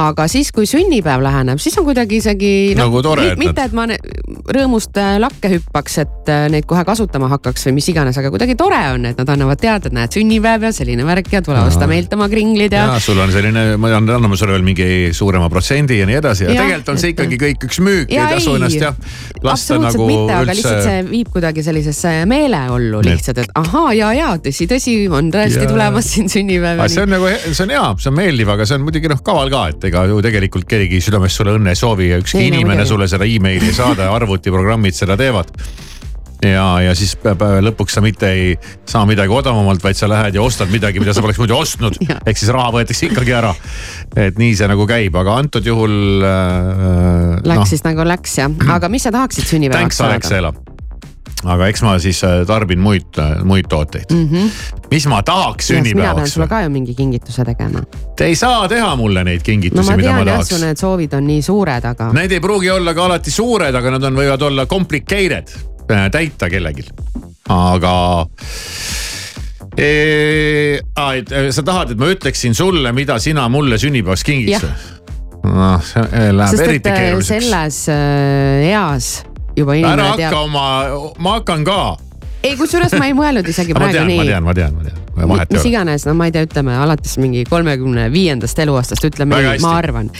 aga 0.00 0.26
siis, 0.28 0.52
kui 0.52 0.66
sünnipäev 0.66 1.22
läheneb, 1.22 1.58
siis 1.58 1.76
on 1.78 1.84
kuidagi 1.84 2.20
isegi 2.20 2.74
noh, 2.76 2.84
Nagu 2.86 3.02
tore, 3.02 3.32
et 3.32 3.38
mitte, 3.38 3.64
et 3.64 3.72
ma 3.76 3.86
rõõmust 3.86 4.96
äh, 5.00 5.16
lakke 5.20 5.50
hüppaks, 5.56 5.98
et 6.04 6.30
neid 6.50 6.66
kohe 6.70 6.84
kasutama 6.86 7.28
hakkaks 7.32 7.66
või 7.66 7.74
mis 7.80 7.88
iganes, 7.90 8.16
aga 8.18 8.30
kuidagi 8.30 8.54
tore 8.58 8.78
on, 8.94 9.04
et 9.10 9.18
nad 9.18 9.28
annavad 9.34 9.60
teada, 9.60 9.90
et 9.90 9.96
näed, 9.96 10.14
sünnipäev 10.14 10.68
ja 10.68 10.72
selline 10.72 11.04
värk 11.06 11.32
ja 11.32 11.42
tule 11.42 11.60
osta 11.66 11.86
meilt 11.90 12.12
oma 12.14 12.28
kringlid 12.32 12.72
ja, 12.72 12.86
ja 12.94 13.00
sul 13.02 13.18
on 13.18 13.32
selline, 13.34 13.74
annan, 13.74 14.14
anname 14.20 14.36
sulle 14.38 14.54
veel 14.56 14.66
mingi 14.66 15.10
suurema 15.16 15.50
protsendi 15.50 15.98
ja 15.98 16.06
nii 16.06 16.18
edasi 16.20 16.44
ja 16.46 16.54
Jah, 16.54 16.64
tegelikult 16.64 16.94
on 16.94 17.02
see 17.02 17.12
ikkagi 17.14 17.40
kõik 17.44 17.66
üks 17.68 17.80
müük, 17.82 18.06
Ja 18.14 18.28
ei 18.30 18.38
tasu 18.38 18.54
ennast 18.56 18.80
jah 18.80 18.94
lasta 19.42 19.78
nagu 19.80 20.06
aga 20.30 20.54
lihtsalt 20.60 20.86
see 20.86 21.02
viib 21.10 21.30
kuidagi 21.34 21.64
sellisesse 21.66 22.12
meeleollu 22.30 23.02
lihtsalt, 23.06 23.42
et 23.44 23.52
ahaa, 23.60 23.92
ja, 23.96 24.12
ja 24.16 24.30
tõsi-tõsi, 24.44 24.96
on 25.10 25.32
tõesti 25.34 25.64
Jaa. 25.64 25.72
tulemas 25.72 26.10
siin 26.14 26.30
sünnipäev. 26.32 26.84
see 26.92 27.04
on 27.04 27.14
nagu, 27.16 27.30
see 27.50 27.66
on 27.66 27.74
hea, 27.74 27.84
see 27.98 28.12
on 28.12 28.18
meeldiv, 28.20 28.54
aga 28.54 28.68
see 28.68 28.78
on 28.78 28.86
muidugi 28.86 29.12
noh 29.12 29.22
kaval 29.26 29.52
ka, 29.52 29.66
et 29.74 29.88
ega 29.90 30.06
ju 30.10 30.20
tegelikult 30.24 30.68
kellegi 30.70 31.00
südamest 31.04 31.40
sulle 31.40 31.56
õnne 31.58 31.74
ei 31.74 31.80
soovi 31.80 32.10
ja 32.12 32.20
ükski 32.22 32.42
Ei, 32.42 32.50
no 32.50 32.60
inimene 32.60 32.82
muidugi. 32.82 32.92
sulle 32.94 33.08
seda 33.10 33.28
emaili 33.28 33.72
ei 33.72 33.76
saada 33.76 34.08
ja 34.08 34.14
arvutiprogrammid 34.16 34.96
seda 34.96 35.16
teevad. 35.20 35.52
Ja, 36.44 36.66
ja 36.84 36.94
siis 36.96 37.16
lõpuks 37.64 37.96
sa 37.96 38.02
mitte 38.04 38.30
ei 38.32 38.54
saa 38.88 39.04
midagi 39.08 39.32
odavamalt, 39.34 39.82
vaid 39.84 39.98
sa 39.98 40.08
lähed 40.10 40.36
ja 40.36 40.42
ostad 40.42 40.72
midagi, 40.72 41.02
mida 41.02 41.14
sa 41.16 41.24
poleks 41.24 41.40
muidu 41.40 41.56
ostnud. 41.58 41.98
ehk 42.28 42.40
siis 42.40 42.52
raha 42.54 42.72
võetakse 42.78 43.10
ikkagi 43.10 43.36
ära. 43.36 43.52
et 44.16 44.40
nii 44.40 44.56
see 44.56 44.70
nagu 44.70 44.86
käib, 44.88 45.16
aga 45.20 45.36
antud 45.42 45.66
juhul 45.66 46.24
äh,. 46.24 47.38
Läks 47.50 47.76
siis 47.76 47.86
nagu 47.86 48.04
läks 48.06 48.40
jah, 48.40 48.50
aga 48.76 48.90
mis 48.92 49.06
sa 49.06 49.14
tahaksid 49.14 49.48
sünnipäevaks 49.48 50.00
Thanks 50.00 50.26
Alexela. 50.30 50.52
aga 51.40 51.70
eks 51.72 51.82
ma 51.84 51.94
siis 52.02 52.20
äh, 52.26 52.42
tarbin 52.48 52.80
muid, 52.84 53.16
muid 53.44 53.68
tooteid. 53.68 54.12
mm? 54.12 54.28
-hmm. 54.28 54.50
mis 54.90 55.06
ma 55.08 55.22
tahaks 55.22 55.70
mina 55.70 55.82
pean 55.82 55.86
sünnipäevaks 55.86 56.34
sulle 56.34 56.48
ka 56.48 56.62
ju 56.62 56.70
mingi 56.70 56.94
kingituse 56.94 57.44
tegema. 57.44 57.82
Te 58.16 58.24
ei 58.24 58.36
saa 58.36 58.68
teha 58.68 58.94
mulle 58.96 59.24
neid 59.24 59.40
no 59.40 59.44
kingitusi 59.44 59.90
ma 59.90 59.96
mida 59.96 60.12
ma 60.16 60.24
tahaks 60.24 60.48
su 60.48 60.60
need 60.64 60.76
soovid 60.76 61.12
on 61.12 61.26
nii 61.26 61.42
suured, 61.42 61.84
aga 61.84 62.12
Need 62.12 62.32
ei 62.32 62.40
pruugi 62.40 62.70
olla 62.70 62.94
ka 62.94 63.04
alati 63.04 63.30
suured, 63.30 63.74
aga 63.74 63.90
nad 63.96 64.08
on, 64.08 64.16
võivad 64.16 64.42
olla 64.48 64.66
complicated 64.66 65.48
äh, 65.48 65.70
täita 66.12 66.50
kellelgi. 66.52 66.86
aga 67.50 67.94
e, 69.76 69.90
aa, 70.96 71.12
et, 71.18 71.32
äh, 71.32 71.50
sa 71.54 71.64
tahad, 71.66 71.94
et 71.94 72.00
ma 72.00 72.10
ütleksin 72.14 72.54
sulle, 72.56 72.92
mida 72.96 73.18
sina 73.22 73.48
mulle 73.52 73.78
sünnipäevaks 73.80 74.26
kingiks 74.26 74.66
või? 74.66 75.00
noh, 75.44 75.80
see 75.84 76.04
äh, 76.04 76.30
läheb 76.36 76.54
sest 76.54 76.66
eriti 76.66 76.90
äh, 76.90 77.00
keeruliseks. 77.00 77.44
selles 77.44 77.80
äh, 77.88 78.70
eas 78.70 79.10
juba 79.56 79.76
ära 79.76 79.80
inimene 79.80 80.08
hakka 80.12 80.28
teab. 80.28 80.38
oma, 80.44 80.64
ma 81.18 81.36
hakkan 81.38 81.64
ka. 81.66 81.80
ei, 82.42 82.56
kusjuures 82.58 82.94
ma 82.98 83.08
ei 83.08 83.16
mõelnud 83.16 83.48
isegi 83.52 83.76
ma 83.76 83.84
praegu 83.84 83.98
tean, 83.98 84.10
ma 84.10 84.16
nii. 84.16 84.30
tean, 84.32 84.44
ma 84.44 84.56
tean, 84.56 84.76
ma 84.76 84.88
tean, 84.88 85.00
vahet 85.28 85.50
mis 85.52 85.60
ei 85.60 85.68
ole. 85.68 85.72
iganes, 85.74 86.06
no 86.06 86.14
ma 86.14 86.26
ei 86.28 86.32
tea, 86.32 86.42
ütleme 86.48 86.76
alates 86.76 87.16
mingi 87.18 87.44
kolmekümne 87.50 88.08
viiendast 88.12 88.58
eluaastast, 88.58 89.04
ütleme 89.04 89.40
ma 89.62 89.74
arvan. 89.76 90.10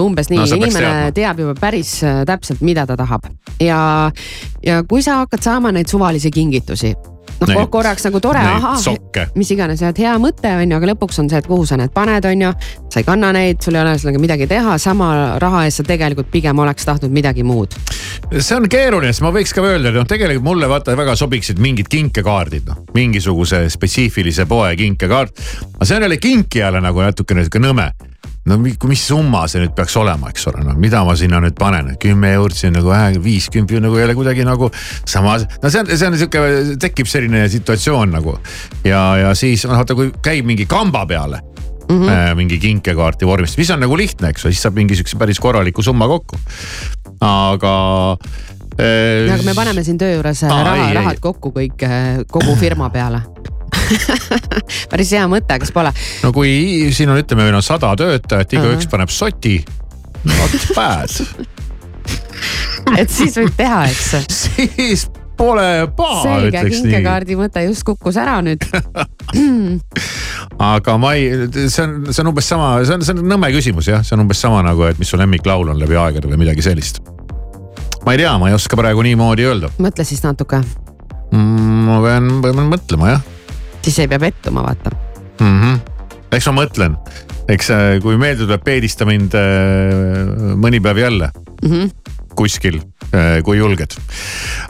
Umbes 0.00 0.30
nii 0.30 0.38
No 0.38 0.44
inimene 0.56 0.80
teadma. 0.80 1.12
teab 1.14 1.38
juba 1.44 1.54
päris 1.60 1.96
äh, 2.04 2.22
täpselt, 2.28 2.60
mida 2.60 2.86
ta 2.86 2.96
tahab 2.96 3.26
ja, 3.60 4.10
ja 4.66 4.82
kui 4.88 5.02
sa 5.02 5.22
hakkad 5.24 5.42
saama 5.42 5.72
neid 5.72 5.88
suvalisi 5.90 6.30
kingitusi 6.30 6.94
noh 7.40 7.50
Neid- 7.50 7.70
korraks 7.72 8.06
nagu 8.06 8.20
tore, 8.22 8.38
ahah 8.38 8.78
mis 9.34 9.50
iganes, 9.54 9.82
et 9.82 9.98
hea 9.98 10.14
mõte 10.22 10.50
on 10.50 10.70
ju, 10.70 10.78
aga 10.78 10.90
lõpuks 10.92 11.20
on 11.22 11.30
see, 11.30 11.40
et 11.40 11.48
kuhu 11.48 11.66
sa 11.66 11.78
need 11.80 11.92
paned, 11.94 12.24
on 12.30 12.46
ju. 12.46 12.52
sa 12.92 13.02
ei 13.02 13.06
kanna 13.06 13.32
neid, 13.34 13.60
sul 13.64 13.76
ei 13.76 13.82
ole 13.82 13.96
sellega 13.98 14.22
midagi 14.22 14.48
teha, 14.50 14.78
sama 14.78 15.10
raha 15.42 15.64
eest 15.68 15.82
sa 15.82 15.86
tegelikult 15.88 16.30
pigem 16.32 16.58
oleks 16.58 16.86
tahtnud 16.86 17.14
midagi 17.14 17.42
muud. 17.46 17.74
see 18.38 18.56
on 18.56 18.68
keeruline, 18.70 19.12
sest 19.12 19.24
ma 19.26 19.32
võiks 19.34 19.54
ka 19.54 19.64
öelda, 19.64 19.90
et 19.90 19.98
noh, 19.98 20.08
tegelikult 20.08 20.46
mulle 20.46 20.70
vaata 20.70 20.96
väga 20.96 21.16
sobiksid 21.18 21.62
mingid 21.62 21.90
kinkekaardid, 21.92 22.66
noh 22.70 22.82
mingisuguse 22.94 23.64
spetsiifilise 23.72 24.46
poe 24.50 24.74
kinkekaart. 24.78 25.46
aga 25.76 25.84
see 25.84 25.96
on 25.96 26.08
jälle 26.08 26.20
kinkijale 26.22 26.82
nagu 26.84 27.02
natukene 27.04 27.46
sihuke 27.46 27.62
nõme 27.62 27.90
no 28.44 28.58
mi- 28.60 28.76
mis 28.90 29.06
summa 29.08 29.44
see 29.48 29.62
nüüd 29.62 29.74
peaks 29.76 29.96
olema, 30.00 30.30
eks 30.32 30.48
ole, 30.50 30.64
noh 30.66 30.76
mida 30.80 31.00
ma 31.06 31.16
sinna 31.16 31.40
nüüd 31.44 31.56
panen, 31.58 31.94
kümme 32.00 32.34
eurot, 32.36 32.58
on 32.68 32.76
nagu 32.78 32.92
vähe, 32.92 33.22
viiskümmend 33.24 33.86
nagu 33.86 33.98
ei 34.00 34.06
ole 34.08 34.16
kuidagi 34.18 34.44
nagu 34.46 34.70
samas. 35.08 35.46
no 35.62 35.70
see 35.72 35.80
on, 35.80 35.90
see 35.94 36.10
on 36.10 36.18
sihuke, 36.20 36.44
tekib 36.82 37.08
selline 37.10 37.46
situatsioon 37.52 38.14
nagu 38.18 38.36
ja, 38.84 39.02
ja 39.22 39.34
siis 39.38 39.64
noh, 39.68 39.78
vaata 39.78 39.96
kui 39.96 40.12
käib 40.24 40.48
mingi 40.48 40.68
kamba 40.70 41.06
peale 41.08 41.40
mm. 41.88 42.00
-hmm. 42.00 42.34
mingi 42.34 42.58
kinkekaarti 42.58 43.26
vormist, 43.26 43.58
mis 43.58 43.70
on 43.70 43.80
nagu 43.80 43.96
lihtne, 43.96 44.28
eks 44.28 44.44
ole, 44.44 44.52
siis 44.52 44.62
saab 44.68 44.76
mingi 44.76 44.96
sihukese 44.96 45.18
päris 45.18 45.40
korraliku 45.40 45.82
summa 45.82 46.08
kokku. 46.08 46.38
aga 47.20 47.74
äh, 48.80 49.32
aga 49.34 49.42
me 49.42 49.54
paneme 49.54 49.84
siin 49.84 49.98
töö 49.98 50.14
juures 50.14 50.44
Aa, 50.44 50.64
raha 50.64 50.76
ei,, 50.76 50.88
ei. 50.88 50.94
rahad 50.94 51.20
kokku 51.20 51.52
kõik, 51.56 51.88
kogu 52.30 52.56
firma 52.60 52.90
peale. 52.90 53.22
päris 54.92 55.12
hea 55.14 55.24
mõte, 55.30 55.58
kas 55.62 55.72
pole? 55.74 55.92
no 56.24 56.32
kui 56.34 56.52
siin 56.94 57.12
on, 57.12 57.20
ütleme, 57.22 57.48
meil 57.48 57.58
on 57.58 57.64
sada 57.64 57.92
töötajat, 57.98 58.56
igaüks 58.56 58.84
Ahah. 58.86 58.92
paneb 58.96 59.12
soti, 59.12 59.58
not 60.28 60.70
bad. 60.76 61.18
et 63.00 63.12
siis 63.12 63.36
võib 63.40 63.54
teha, 63.58 63.84
eks. 63.90 64.14
siis 64.70 65.06
pole 65.38 65.66
paha, 65.96 66.36
ütleks 66.46 66.68
nii. 66.68 66.82
kinkekaardi 66.84 67.38
mõte 67.38 67.64
just 67.66 67.84
kukkus 67.86 68.18
ära 68.20 68.38
nüüd. 68.44 68.64
aga 70.74 70.96
ma 71.00 71.14
ei, 71.18 71.48
see 71.66 71.82
on, 71.82 71.96
see 72.10 72.22
on 72.22 72.30
umbes 72.30 72.48
sama, 72.48 72.76
see 72.86 72.96
on, 72.96 73.04
see 73.06 73.16
on 73.16 73.26
nõme 73.34 73.50
küsimus 73.54 73.90
jah, 73.90 74.04
see 74.06 74.16
on 74.16 74.24
umbes 74.26 74.40
sama 74.44 74.62
nagu, 74.66 74.86
et 74.86 75.00
mis 75.00 75.10
su 75.10 75.18
lemmiklaul 75.20 75.74
on 75.74 75.80
läbi 75.80 75.98
aegade 75.98 76.30
või 76.30 76.44
midagi 76.44 76.64
sellist. 76.66 77.02
ma 78.04 78.14
ei 78.14 78.22
tea, 78.22 78.34
ma 78.38 78.50
ei 78.50 78.56
oska 78.56 78.78
praegu 78.78 79.04
niimoodi 79.06 79.46
öelda 79.48 79.72
mõtle 79.82 80.06
siis 80.06 80.22
natuke, 80.24 80.62
mm,. 81.32 81.78
ma 81.90 82.00
pean, 82.04 82.30
pean 82.44 82.66
mõtlema 82.70 83.14
jah 83.16 83.30
siis 83.84 83.98
ei 84.04 84.10
pea 84.10 84.18
pettuma, 84.18 84.64
vaata. 84.66 84.90
mm. 85.40 85.60
-hmm. 85.60 85.80
eks 86.32 86.50
ma 86.50 86.56
mõtlen, 86.62 86.96
eks 87.48 87.70
äh, 87.70 87.86
kui 88.02 88.16
meelde 88.20 88.46
tuleb, 88.46 88.64
peedista 88.64 89.06
mind 89.08 89.36
äh, 89.38 90.54
mõni 90.56 90.82
päev 90.82 91.04
jälle 91.04 91.30
Mm 91.64 91.70
-hmm. 91.70 91.90
kuskil, 92.34 92.80
kui 93.44 93.58
julged. 93.58 93.94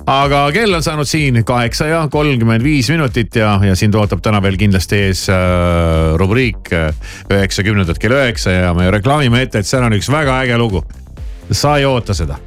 aga 0.06 0.52
kell 0.52 0.74
on 0.74 0.82
saanud 0.82 1.08
siin 1.08 1.44
kaheksa 1.44 1.86
ja 1.86 2.08
kolmkümmend 2.10 2.62
viis 2.62 2.90
minutit 2.90 3.36
ja, 3.36 3.60
ja 3.64 3.76
sind 3.76 3.94
ootab 3.94 4.20
täna 4.22 4.42
veel 4.42 4.56
kindlasti 4.56 4.96
ees 4.96 5.28
äh, 5.28 6.14
rubriik 6.16 6.72
äh, 6.72 6.94
üheksakümnendad 7.30 7.98
kell 7.98 8.12
üheksa 8.12 8.50
ja 8.50 8.74
me 8.74 8.90
reklaamime 8.90 9.42
ette, 9.42 9.58
et 9.58 9.66
seal 9.66 9.82
on 9.82 9.92
üks 9.92 10.12
väga 10.12 10.42
äge 10.44 10.58
lugu. 10.58 10.84
sa 11.50 11.76
ei 11.76 11.84
oota 11.84 12.14
seda. 12.14 12.38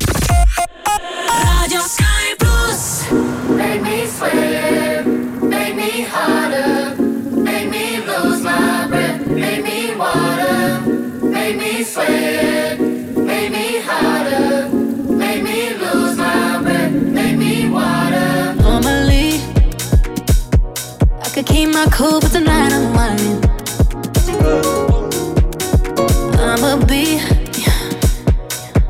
My 21.78 21.86
cool, 21.92 22.20
but 22.20 22.32
tonight 22.32 22.74
I'm 22.74 22.92
whining. 22.96 23.40
I'ma 26.40 26.84
be 26.88 27.20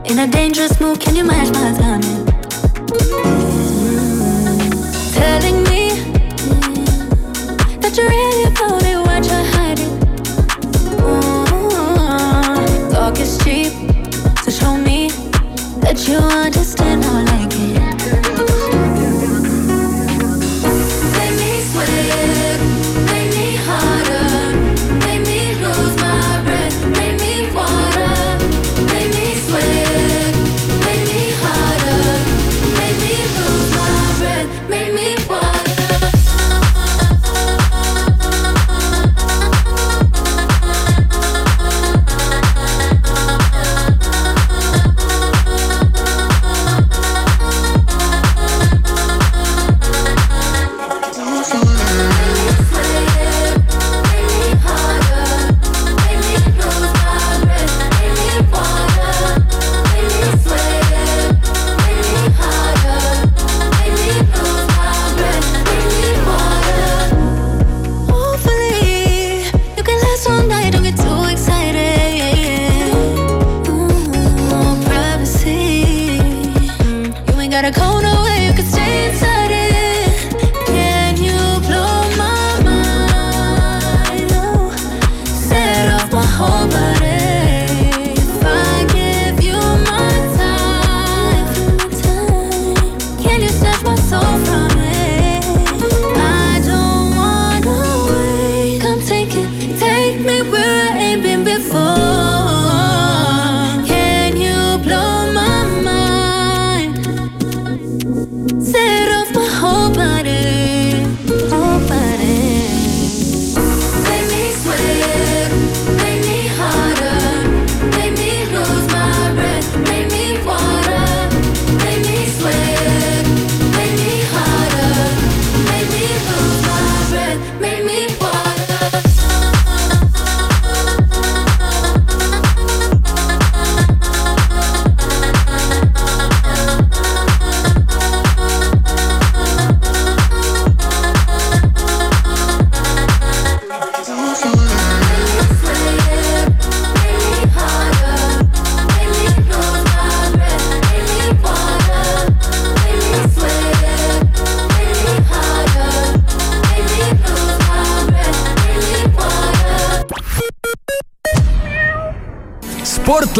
in 0.09 0.19
a 0.19 0.27
dangerous 0.27 0.79
mood. 0.79 1.01
Can 1.01 1.13
you 1.17 1.25
match 1.25 1.49
my 1.49 1.73
timing? 1.81 2.25
Telling 5.19 5.63
me 5.69 5.83
that 7.81 7.91
you're 7.97 8.07
really 8.07 8.43
about 8.51 8.83
it, 8.91 8.99
what 9.07 9.23
you're 9.29 9.47
hiding. 9.55 9.93
Talk 12.89 13.19
is 13.19 13.37
cheap, 13.43 13.73
so 14.43 14.49
show 14.49 14.77
me 14.77 15.09
that 15.81 16.07
you 16.07 16.15
understand 16.15 16.66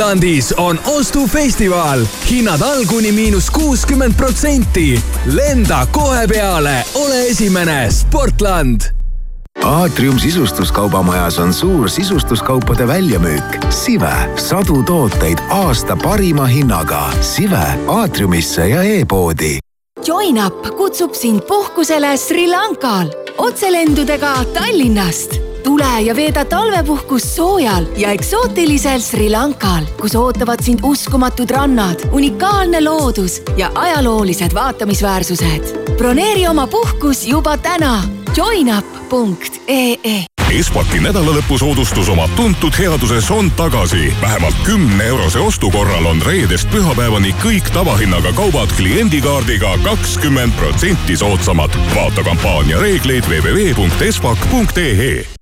Sportlandis 0.07 0.53
on 0.57 0.79
ostufestival, 0.85 2.05
hinnad 2.29 2.61
all 2.61 2.85
kuni 2.85 3.11
miinus 3.11 3.49
kuuskümmend 3.51 4.13
protsenti. 4.13 5.03
lenda 5.25 5.87
kohe 5.91 6.27
peale, 6.27 6.83
ole 6.95 7.27
esimene, 7.27 7.91
Sportland 7.91 8.81
aatrium 9.63 10.19
sisustuskaubamajas 10.19 11.39
on 11.39 11.53
suur 11.53 11.89
sisustuskaupade 11.89 12.87
väljamüük. 12.87 13.43
Sive, 13.69 14.13
sadu 14.35 14.83
tooteid 14.83 15.37
aasta 15.49 15.97
parima 16.03 16.45
hinnaga. 16.45 17.09
Sive 17.21 17.67
aatriumisse 17.87 18.69
ja 18.69 18.83
e-poodi. 18.83 19.57
JoinUp 20.05 20.75
kutsub 20.77 21.13
sind 21.13 21.41
puhkusele 21.41 22.17
Sri 22.17 22.47
Lankal 22.47 23.07
otselendudega 23.37 24.33
Tallinnast. 24.53 25.46
Tule 25.67 26.01
ja 26.01 26.15
veeda 26.15 26.45
talvepuhkus 26.45 27.35
soojal 27.35 27.85
ja 27.97 28.11
eksootilisel 28.11 28.99
Sri 28.99 29.29
Lankal, 29.29 29.83
kus 29.99 30.15
ootavad 30.15 30.63
sind 30.63 30.79
uskumatud 30.83 31.49
rannad, 31.49 31.99
unikaalne 32.11 32.83
loodus 32.83 33.41
ja 33.57 33.71
ajaloolised 33.75 34.53
vaatamisväärsused. 34.53 35.95
broneeri 35.97 36.47
oma 36.47 36.67
puhkus 36.67 37.27
juba 37.27 37.57
täna. 37.57 38.03
joinup.ee 38.37 40.25
Espaki 40.59 40.99
nädalalõpusoodustus 40.99 42.09
oma 42.09 42.29
tuntud 42.35 42.73
headuses 42.79 43.31
on 43.31 43.51
tagasi. 43.51 44.13
vähemalt 44.21 44.55
kümne 44.65 45.03
eurose 45.03 45.39
ostu 45.39 45.71
korral 45.71 46.05
on 46.05 46.21
reedest 46.21 46.71
pühapäevani 46.71 47.35
kõik 47.43 47.73
tavahinnaga 47.73 48.33
kaubad 48.33 48.69
kliendikaardiga 48.77 49.77
kakskümmend 49.83 50.53
protsenti 50.53 51.17
soodsamad. 51.17 51.69
vaata 51.95 52.23
kampaania 52.23 52.79
reegleid 52.79 53.23
www.espak.ee 53.27 55.36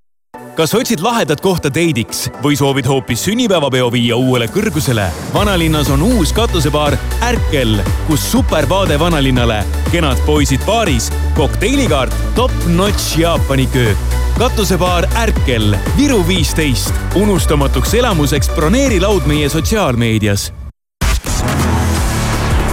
kas 0.55 0.73
otsid 0.75 1.01
lahedat 1.03 1.41
kohta 1.43 1.69
deidiks 1.73 2.29
või 2.43 2.55
soovid 2.55 2.87
hoopis 2.87 3.25
sünnipäevapeo 3.27 3.89
viia 3.91 4.15
uuele 4.15 4.47
kõrgusele? 4.47 5.07
vanalinnas 5.33 5.89
on 5.91 6.01
uus 6.01 6.31
katusebaar 6.33 6.95
Ärkel, 7.27 7.81
kus 8.07 8.23
supervaade 8.31 8.99
vanalinnale, 8.99 9.63
kenad 9.91 10.19
poisid 10.25 10.63
baaris, 10.65 11.11
kokteinikaart, 11.35 12.15
top-notch 12.35 13.19
Jaapani 13.19 13.67
köök. 13.67 13.97
katusebaar 14.37 15.07
Ärkel, 15.15 15.75
Viru 15.97 16.23
viisteist. 16.27 16.93
unustamatuks 17.15 17.93
elamuseks 17.93 18.49
broneeri 18.55 19.01
laud 19.01 19.27
meie 19.27 19.49
sotsiaalmeedias 19.49 20.53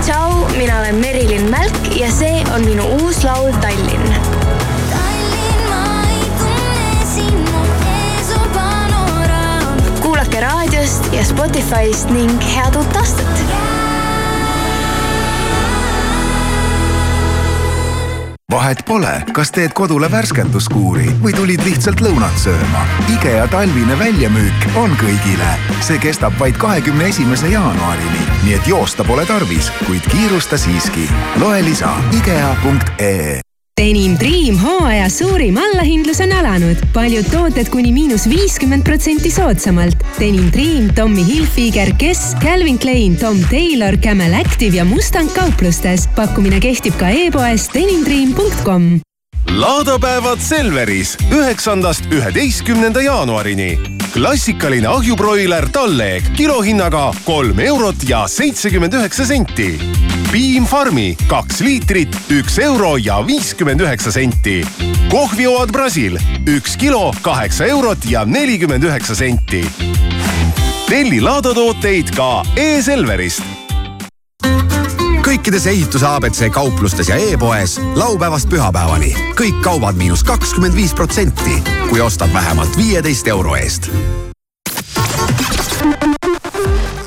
tšau, 0.03 0.47
mina 0.59 0.78
olen 0.78 0.95
Merilin 0.95 1.51
Mälk 1.51 1.97
ja 1.97 2.11
see 2.11 2.45
on 2.55 2.64
minu 2.64 2.87
uus 3.03 3.24
laul 3.24 3.51
Tallinn 3.61 4.22
raadiost 10.83 11.12
ja 11.12 11.24
Spotify'st 11.24 12.11
ning 12.11 12.41
head 12.55 12.74
uut 12.76 12.97
aastat 12.97 13.43
vahet 18.51 18.83
pole, 18.87 19.12
kas 19.33 19.51
teed 19.55 19.72
kodule 19.74 20.11
värskenduskuuri 20.12 21.07
või 21.22 21.33
tulid 21.33 21.62
lihtsalt 21.64 22.03
lõunat 22.05 22.35
sööma. 22.37 22.83
IKEA 23.14 23.47
talvine 23.49 23.97
väljamüük 23.99 24.66
on 24.76 24.93
kõigile. 25.01 25.55
see 25.80 25.99
kestab 25.99 26.37
vaid 26.39 26.59
kahekümne 26.59 27.09
esimese 27.09 27.49
jaanuarini, 27.49 28.26
nii 28.43 28.59
et 28.59 28.66
joosta 28.66 29.05
pole 29.05 29.26
tarvis, 29.26 29.70
kuid 29.87 30.05
kiirusta 30.11 30.59
siiski. 30.59 31.09
loe 31.41 31.62
lisa 31.62 31.95
IKEA.ee 32.18 33.41
Denim 33.81 34.18
Dream 34.20 34.59
hooaja 34.61 35.09
suurim 35.11 35.57
allahindlus 35.57 36.20
on 36.20 36.33
alanud. 36.37 36.77
paljud 36.93 37.27
tooted 37.33 37.70
kuni 37.73 37.93
miinus 37.93 38.27
viiskümmend 38.29 38.85
protsenti 38.85 39.31
soodsamalt. 39.33 39.97
Denim 40.18 40.51
Dream, 40.53 40.91
Tommy 40.95 41.25
Hilfiger, 41.25 41.95
Guess, 41.99 42.35
Calvin 42.43 42.79
Klein, 42.79 43.16
Tom 43.16 43.41
Taylor, 43.51 43.97
Camel 43.97 44.35
Active 44.35 44.77
ja 44.77 44.85
Mustang 44.85 45.31
kauplustes. 45.33 46.09
pakkumine 46.16 46.61
kehtib 46.61 46.99
ka 47.01 47.09
e-poes 47.09 47.70
denimdream.com 47.75 49.01
laadapäevad 49.57 50.39
Selveris 50.41 51.16
üheksandast 51.33 52.05
üheteistkümnenda 52.12 53.03
jaanuarini. 53.03 53.81
klassikaline 54.12 54.89
ahjubroiler 54.89 55.68
Talleg 55.73 56.23
kilohinnaga 56.37 57.12
kolm 57.25 57.59
eurot 57.59 58.09
ja 58.09 58.29
seitsekümmend 58.29 58.93
üheksa 58.93 59.27
senti. 59.27 59.79
Piim 60.33 60.64
Farmi 60.64 61.11
kaks 61.28 61.59
liitrit, 61.61 62.14
üks 62.33 62.55
euro 62.64 62.95
ja 62.97 63.18
viiskümmend 63.26 63.85
üheksa 63.85 64.12
senti. 64.12 64.62
kohvioad 65.12 65.72
Brasil 65.72 66.16
üks 66.49 66.76
kilo, 66.80 67.12
kaheksa 67.22 67.68
eurot 67.68 68.07
ja 68.09 68.24
nelikümmend 68.24 68.85
üheksa 68.89 69.14
senti. 69.14 69.61
telli 70.89 71.20
laadatooteid 71.20 72.16
ka 72.16 72.47
e-Selverist 72.57 73.45
kõikides 75.22 75.66
ehituse 75.68 76.07
abc 76.09 76.49
kauplustes 76.53 77.09
ja 77.12 77.16
e-poes 77.16 77.76
laupäevast 77.95 78.49
pühapäevani. 78.49 79.12
kõik 79.37 79.61
kaubad 79.62 80.01
miinus 80.01 80.24
kakskümmend 80.24 80.74
viis 80.74 80.95
protsenti, 80.95 81.62
kui 81.91 82.01
ostad 82.01 82.33
vähemalt 82.33 82.76
viieteist 82.76 83.28
euro 83.28 83.57
eest. 83.57 83.93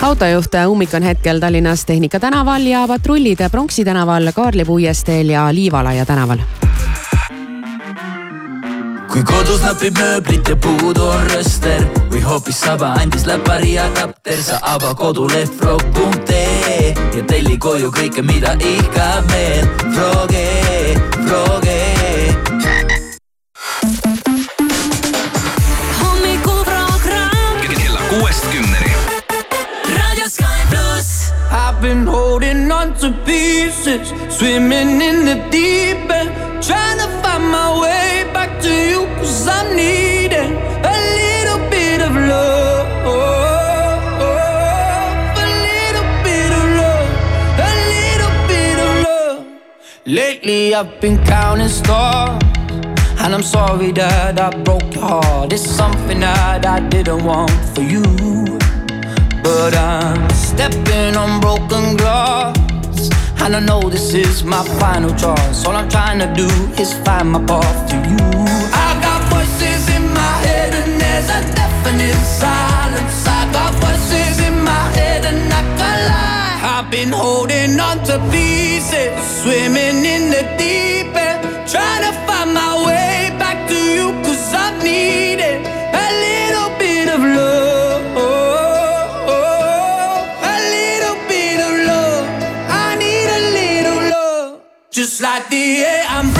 Autojuht 0.05 0.53
ummik 0.67 0.93
on 0.93 1.03
hetkel 1.03 1.39
Tallinnas 1.39 1.85
Tehnika 1.85 2.19
tänaval 2.19 2.65
ja 2.65 2.85
patrullid 2.87 3.49
Pronksi 3.51 3.85
tänaval, 3.85 4.31
Kaarli 4.35 4.65
puiesteel 4.65 5.29
ja 5.29 5.47
Liivalaia 5.53 6.05
tänaval 6.05 6.39
kui 9.15 9.23
kodus 9.23 9.61
napib 9.63 9.95
mööblit 9.95 10.49
ja 10.51 10.55
puudu 10.59 11.05
on 11.07 11.21
rööster 11.29 11.85
või 12.11 12.19
hoopis 12.25 12.57
saba 12.65 12.89
andis 12.99 13.23
läpari 13.23 13.77
adapter, 13.79 14.41
sa 14.43 14.59
ava 14.73 14.91
koduleht 14.99 15.55
frog.ee 15.55 16.91
ja 16.91 17.23
telli 17.23 17.55
koju 17.55 17.93
kõike, 17.95 18.25
mida 18.27 18.57
ihkab 18.59 19.31
meel. 19.31 19.71
Froge, 19.95 20.47
Froge. 21.21 21.84
Been 31.85 32.07
holding 32.07 32.71
on 32.71 32.95
to 32.95 33.11
pieces, 33.25 34.09
swimming 34.35 34.99
in 35.09 35.17
the 35.29 35.37
deep 35.51 36.09
end, 36.19 36.29
trying 36.67 36.97
to 36.97 37.07
find 37.21 37.45
my 37.57 37.69
way 37.83 38.25
back 38.33 38.51
to 38.59 38.73
you, 38.91 39.01
cause 39.17 39.47
I'm 39.47 39.67
needing 39.75 40.51
a 40.93 40.95
little 41.19 41.61
bit 41.69 41.99
of 42.07 42.13
love. 42.31 42.87
A 45.43 45.47
little 45.67 46.09
bit 46.25 46.51
of 46.59 46.65
love, 46.81 47.09
a 47.69 47.71
little 47.93 48.35
bit 48.49 48.77
of 48.87 48.91
love. 49.07 49.39
Lately 50.07 50.73
I've 50.73 50.99
been 50.99 51.17
counting 51.25 51.69
stars, 51.69 52.41
and 53.21 53.29
I'm 53.35 53.43
sorry 53.43 53.91
that 53.91 54.39
I 54.39 54.49
broke 54.63 54.91
your 54.95 55.03
heart. 55.03 55.53
It's 55.53 55.69
something 55.81 56.21
that 56.21 56.65
I 56.65 56.79
didn't 56.93 57.23
want 57.23 57.51
for 57.73 57.83
you. 57.93 58.05
But 59.43 59.75
I'm 59.75 60.34
stepping 60.55 61.15
on 61.17 61.41
broken 61.41 61.97
glass. 61.97 62.55
And 63.41 63.55
I 63.55 63.59
know 63.59 63.81
this 63.89 64.13
is 64.13 64.43
my 64.43 64.63
final 64.79 65.11
choice. 65.11 65.65
All 65.65 65.75
I'm 65.75 65.89
trying 65.89 66.19
to 66.19 66.29
do 66.33 66.47
is 66.81 66.93
find 67.05 67.31
my 67.31 67.41
path 67.45 67.89
to 67.91 67.97
you. 68.09 68.17
I 68.87 68.89
got 69.05 69.21
voices 69.33 69.83
in 69.95 70.03
my 70.21 70.35
head, 70.47 70.71
and 70.81 70.93
there's 71.01 71.29
a 71.29 71.41
definite 71.59 72.21
silence. 72.43 73.17
I 73.39 73.41
got 73.51 73.71
voices 73.83 74.39
in 74.47 74.55
my 74.63 74.85
head, 74.97 75.25
and 75.25 75.53
I 75.59 75.61
can't 75.79 76.01
lie. 76.11 76.57
I've 76.75 76.89
been 76.89 77.11
holding 77.11 77.79
on 77.79 77.97
to 78.09 78.17
pieces, 78.31 79.11
swimming 79.41 79.99
in 80.15 80.23
the 80.35 80.43
deep 80.57 81.13
end, 81.13 81.41
trying 81.69 82.03
to 82.07 82.13
find 82.25 82.53
my 82.53 82.73
way 82.87 83.35
back 83.37 83.67
to 83.69 83.77
you, 83.97 84.07
cause 84.23 84.53
I've 84.53 84.81
needed 84.81 85.34
Just 95.15 95.23
like 95.23 95.49
the 95.49 95.85
air 95.85 96.03
I'm 96.09 96.34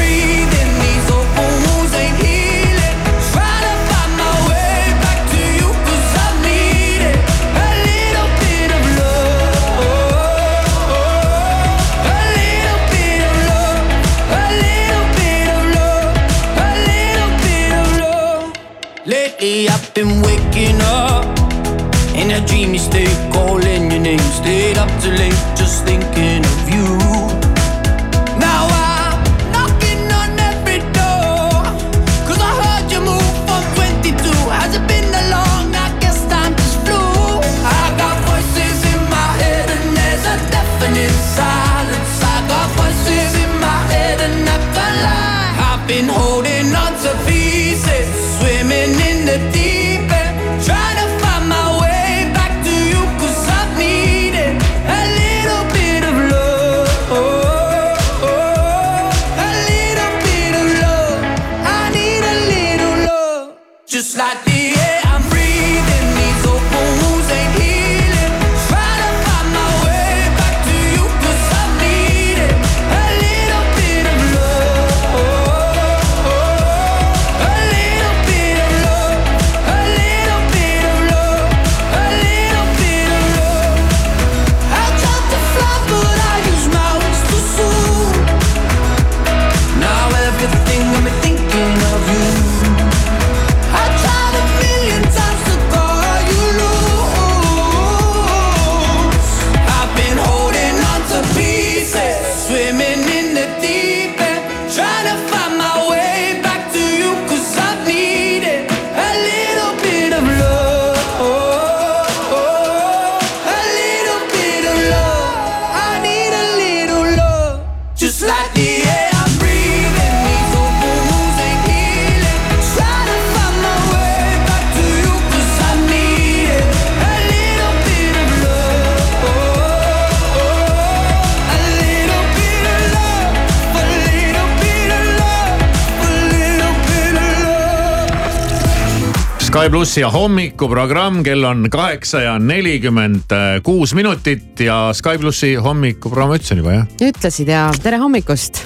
Sky 139.86 139.90
plussi 139.92 140.02
ja 140.02 140.10
hommikuprogramm, 140.10 141.20
kell 141.24 141.44
on 141.46 141.68
kaheksa 141.70 142.24
ja 142.24 142.32
nelikümmend 142.42 143.30
kuus 143.64 143.92
minutit 143.94 144.60
ja 144.66 144.90
Sky 144.98 145.20
plussi 145.22 145.52
hommikuprogramm 145.62 146.34
ütlesin 146.34 146.58
juba 146.58 146.72
jah? 146.74 146.88
ütlesid 147.06 147.52
ja 147.54 147.68
tere 147.84 148.00
hommikust. 148.02 148.64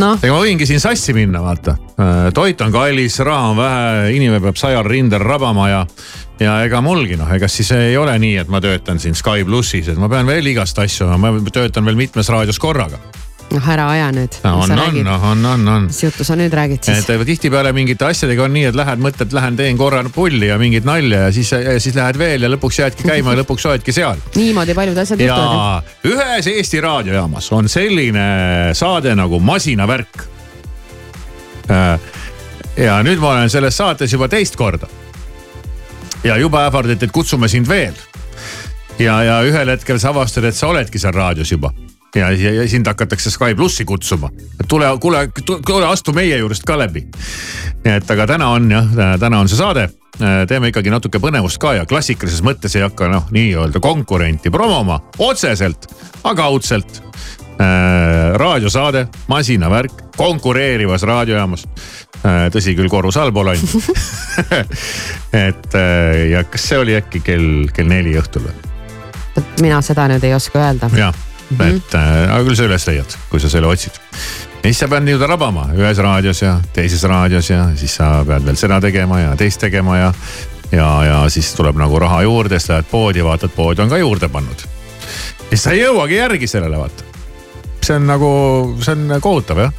noh. 0.00 0.16
ega 0.22 0.32
ma 0.32 0.38
võingi 0.40 0.64
siin 0.64 0.80
sassi 0.80 1.12
minna, 1.12 1.42
vaata. 1.44 1.76
toit 2.32 2.64
on 2.64 2.72
kallis, 2.72 3.18
raha 3.20 3.50
on 3.50 3.60
vähe, 3.60 4.08
inimene 4.16 4.40
peab 4.46 4.56
sajal 4.56 4.88
rindel 4.88 5.20
rabama 5.20 5.68
ja, 5.68 5.82
ja 6.40 6.56
ega 6.64 6.80
mulgi 6.80 7.20
noh, 7.20 7.28
ega 7.36 7.50
siis 7.52 7.74
ei 7.76 7.98
ole 8.00 8.16
nii, 8.24 8.38
et 8.40 8.48
ma 8.48 8.64
töötan 8.64 9.02
siin 9.02 9.12
Sky 9.12 9.44
plussis, 9.44 9.92
et 9.92 10.00
ma 10.00 10.08
pean 10.08 10.24
veel 10.24 10.48
igast 10.54 10.80
asju, 10.80 11.12
ma 11.20 11.36
töötan 11.52 11.84
veel 11.84 12.00
mitmes 12.00 12.32
raadios 12.32 12.62
korraga 12.62 13.02
noh, 13.52 13.68
ära 13.70 13.86
aja 13.92 14.08
nüüd. 14.14 14.36
on, 14.44 14.72
on, 14.72 15.08
on, 15.08 15.46
on, 15.46 15.68
on. 15.68 15.86
mis 15.88 16.00
juttu 16.02 16.24
sa 16.26 16.36
nüüd 16.38 16.54
räägid 16.54 16.84
siis? 16.86 17.04
et 17.10 17.26
tihtipeale 17.28 17.72
mingite 17.76 18.06
asjadega 18.08 18.46
on 18.46 18.54
nii, 18.56 18.68
et 18.70 18.78
lähed, 18.78 19.02
mõtled, 19.04 19.34
lähen 19.36 19.58
teen 19.58 19.78
korra 19.80 20.02
pulli 20.14 20.48
ja 20.50 20.58
mingit 20.60 20.86
nalja 20.88 21.26
ja 21.26 21.34
siis, 21.34 21.52
siis 21.82 21.96
lähed 21.96 22.18
veel 22.20 22.46
ja 22.46 22.50
lõpuks 22.52 22.80
jäädki 22.80 23.06
käima 23.08 23.34
ja 23.34 23.42
lõpuks 23.42 23.68
oledki 23.70 23.94
seal. 23.94 24.20
niimoodi 24.40 24.76
paljud 24.76 24.98
asjad 25.04 25.22
juhtuvad. 25.24 25.92
ühes 26.10 26.50
Eesti 26.54 26.82
raadiojaamas 26.84 27.50
on 27.56 27.70
selline 27.70 28.26
saade 28.74 29.14
nagu 29.18 29.40
Masinavärk. 29.40 30.26
ja 32.76 32.98
nüüd 33.06 33.22
ma 33.22 33.36
olen 33.36 33.50
selles 33.50 33.76
saates 33.76 34.12
juba 34.12 34.28
teist 34.28 34.56
korda. 34.56 34.90
ja 36.24 36.36
juba 36.40 36.66
ähvardati, 36.68 37.04
et 37.04 37.12
kutsume 37.12 37.48
sind 37.48 37.68
veel. 37.68 37.94
ja, 38.98 39.22
ja 39.22 39.40
ühel 39.46 39.70
hetkel 39.76 39.98
sa 39.98 40.10
avastad, 40.14 40.44
et 40.44 40.56
sa 40.56 40.72
oledki 40.74 40.98
seal 40.98 41.14
raadios 41.14 41.52
juba 41.52 41.72
ja, 42.14 42.30
ja, 42.30 42.52
ja 42.52 42.68
sind 42.68 42.86
hakatakse 42.86 43.30
Sky 43.30 43.54
plussi 43.54 43.84
kutsuma. 43.84 44.30
tule, 44.68 44.86
kuule, 45.00 45.28
tule 45.66 45.86
astu 45.86 46.12
meie 46.12 46.38
juurest 46.38 46.64
ka 46.64 46.78
läbi. 46.78 47.06
nii 47.84 47.94
et, 47.96 48.10
aga 48.10 48.26
täna 48.26 48.48
on 48.54 48.70
jah, 48.70 48.90
täna 49.20 49.40
on 49.40 49.48
see 49.48 49.58
saade. 49.58 49.88
teeme 50.48 50.70
ikkagi 50.70 50.90
natuke 50.94 51.18
põnevust 51.18 51.58
ka 51.58 51.74
ja 51.74 51.86
klassikalises 51.90 52.42
mõttes 52.46 52.76
ei 52.78 52.84
hakka 52.84 53.08
noh, 53.10 53.26
nii-öelda 53.34 53.80
konkurenti 53.82 54.50
promoma 54.50 55.00
otseselt, 55.18 55.88
aga 56.22 56.42
kaudselt 56.42 57.02
äh,. 57.58 58.34
raadiosaade, 58.38 59.08
masinavärk, 59.26 60.14
konkureerivas 60.16 61.02
raadiojaamas 61.02 61.66
äh,. 61.66 62.46
tõsi 62.54 62.76
küll, 62.78 62.88
korrus 62.88 63.18
allpool 63.18 63.54
ainult 63.56 63.90
et 65.48 65.74
äh, 65.74 66.24
ja 66.30 66.44
kas 66.46 66.70
see 66.70 66.78
oli 66.78 66.94
äkki 66.94 67.20
kell, 67.26 67.68
kell 67.74 67.90
neli 67.90 68.14
õhtul 68.22 68.46
või? 68.46 68.58
mina 69.66 69.82
seda 69.82 70.06
nüüd 70.06 70.22
ei 70.22 70.34
oska 70.38 70.62
öelda. 70.62 70.94
jah 70.94 71.33
Mm 71.50 71.56
-hmm. 71.56 71.76
et 71.76 71.94
äh, 71.94 72.34
aga 72.34 72.42
küll 72.44 72.56
sa 72.56 72.64
üles 72.68 72.86
leiad, 72.88 73.16
kui 73.30 73.40
sa 73.40 73.48
selle 73.48 73.66
otsid. 73.66 73.92
ja 74.62 74.70
siis 74.70 74.78
sa 74.78 74.88
pead 74.88 75.04
nii-öelda 75.04 75.26
rabama 75.28 75.68
ühes 75.76 75.98
raadios 75.98 76.42
ja 76.42 76.60
teises 76.72 77.02
raadios 77.02 77.50
ja 77.50 77.68
siis 77.76 77.96
sa 77.96 78.24
pead 78.24 78.46
veel 78.46 78.56
seda 78.56 78.80
tegema 78.80 79.20
ja 79.20 79.36
teist 79.36 79.60
tegema 79.60 79.98
ja. 79.98 80.12
ja, 80.72 81.04
ja 81.04 81.28
siis 81.28 81.52
tuleb 81.54 81.76
nagu 81.76 81.98
raha 81.98 82.22
juurde, 82.22 82.58
siis 82.58 82.70
lähed 82.70 82.90
poodi, 82.90 83.24
vaatad, 83.24 83.50
pood 83.56 83.78
on 83.78 83.88
ka 83.88 83.98
juurde 83.98 84.28
pannud. 84.28 84.66
siis 85.48 85.62
sa 85.62 85.70
ei 85.70 85.84
jõuagi 85.84 86.16
järgi 86.16 86.46
sellele 86.46 86.78
vaata. 86.78 87.04
see 87.82 87.96
on 87.96 88.06
nagu, 88.06 88.30
see 88.80 88.92
on 88.92 89.20
kohutav 89.20 89.58
jah 89.58 89.72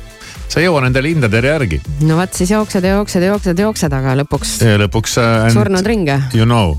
sa 0.47 0.61
ei 0.61 0.67
jõua 0.67 0.85
nendele 0.85 1.09
hindadele 1.09 1.47
järgi. 1.47 1.81
no 2.05 2.17
vot, 2.17 2.33
siis 2.33 2.51
jooksed 2.51 2.83
ja 2.83 2.95
jooksed 2.99 3.21
ja 3.21 3.33
jooksed 3.33 3.59
ja 3.59 3.67
jooksed, 3.67 3.93
aga 3.93 4.15
lõpuks. 4.21 4.57
lõpuks 4.85 5.19
äh,. 5.21 5.49
surnud 5.53 5.85
ringe. 5.85 6.21
You 6.33 6.45
know 6.45 6.77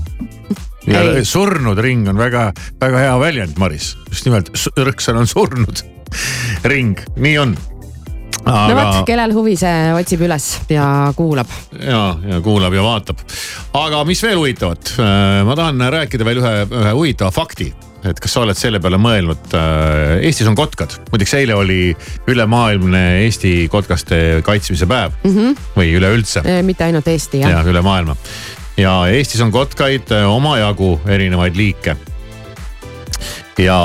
ja 0.87 1.03
Ei. 1.03 1.25
surnud 1.25 1.79
ring 1.83 2.07
on 2.09 2.19
väga, 2.19 2.51
väga 2.81 3.05
hea 3.05 3.15
väljend, 3.19 3.57
Maris. 3.59 3.95
just 4.09 4.27
nimelt 4.27 4.51
ürksõna 4.77 5.23
on 5.23 5.31
surnud 5.31 5.83
ring, 6.71 6.99
nii 7.17 7.39
on 7.43 7.57
aga.... 8.45 8.67
no 8.69 8.77
vot, 8.77 9.01
kellel 9.07 9.33
huvi, 9.35 9.55
see 9.59 9.89
otsib 9.97 10.23
üles 10.27 10.51
ja 10.71 10.85
kuulab. 11.17 11.51
ja, 11.79 12.03
ja 12.31 12.39
kuulab 12.45 12.75
ja 12.75 12.85
vaatab. 12.85 13.25
aga 13.77 14.05
mis 14.07 14.23
veel 14.23 14.39
huvitavat, 14.39 14.95
äh, 15.01 15.41
ma 15.47 15.57
tahan 15.59 15.89
rääkida 15.99 16.27
veel 16.27 16.41
ühe, 16.43 16.55
ühe 16.69 16.95
huvitava 16.95 17.33
fakti 17.35 17.71
et 18.07 18.19
kas 18.21 18.35
sa 18.35 18.43
oled 18.45 18.55
selle 18.55 18.79
peale 18.79 18.99
mõelnud? 19.01 19.49
Äh, 19.57 20.27
Eestis 20.27 20.47
on 20.47 20.55
kotkad, 20.55 20.93
muideks 21.11 21.33
eile 21.39 21.57
oli 21.57 21.81
ülemaailmne 22.29 23.03
Eesti 23.25 23.55
kotkaste 23.73 24.43
kaitsmise 24.47 24.87
päev 24.87 25.17
mm 25.23 25.33
-hmm. 25.33 25.65
või 25.75 25.91
üleüldse. 25.97 26.45
mitte 26.63 26.87
ainult 26.87 27.07
Eesti 27.07 27.43
jah. 27.43 27.57
jah, 27.57 27.67
üle 27.67 27.81
maailma 27.81 28.15
ja 28.77 29.07
Eestis 29.07 29.41
on 29.41 29.51
kotkaid 29.51 30.11
äh, 30.11 30.29
omajagu 30.29 30.99
erinevaid 31.05 31.55
liike. 31.55 31.97
ja 33.57 33.77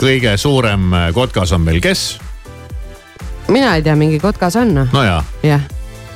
kõige 0.00 0.36
suurem 0.36 0.92
äh, 0.94 1.08
kotkas 1.14 1.52
on 1.52 1.60
meil 1.60 1.80
kes? 1.80 2.18
mina 3.48 3.74
ei 3.76 3.82
tea, 3.82 3.96
mingi 3.96 4.20
kotkas 4.20 4.56
on. 4.56 4.74
no 4.92 5.02
jaa 5.04 5.24
yeah.. 5.44 5.60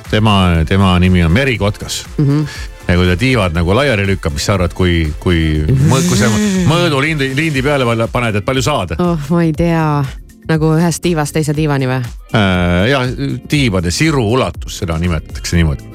tema, 0.09 0.63
tema 0.67 0.99
nimi 0.99 1.23
on 1.23 1.31
merikotkas 1.31 2.05
mm. 2.17 2.25
-hmm 2.25 2.71
ja 2.87 2.95
kui 2.95 3.07
ta 3.07 3.15
tiivad 3.17 3.53
nagu 3.53 3.75
laiali 3.75 4.03
lükkab, 4.07 4.33
mis 4.33 4.45
sa 4.45 4.53
arvad, 4.53 4.73
kui, 4.77 5.13
kui, 5.19 5.65
kui 5.89 6.17
sa 6.17 6.29
mõõdu 6.69 6.99
lindi, 7.01 7.31
lindi 7.35 7.63
peale 7.65 8.07
paned, 8.11 8.35
et 8.35 8.45
palju 8.45 8.61
saad? 8.61 8.93
oh, 9.01 9.17
ma 9.29 9.41
ei 9.43 9.53
tea 9.53 10.05
nagu 10.49 10.71
ühest 10.77 11.01
tiivast 11.03 11.35
teise 11.35 11.53
tiivani 11.57 11.87
või 11.89 11.97
äh,? 11.97 12.87
ja 12.91 13.01
tiivade 13.49 13.91
siru 13.93 14.25
ulatus, 14.35 14.79
seda 14.81 14.97
nimetatakse 15.01 15.57
niimoodi. 15.57 15.87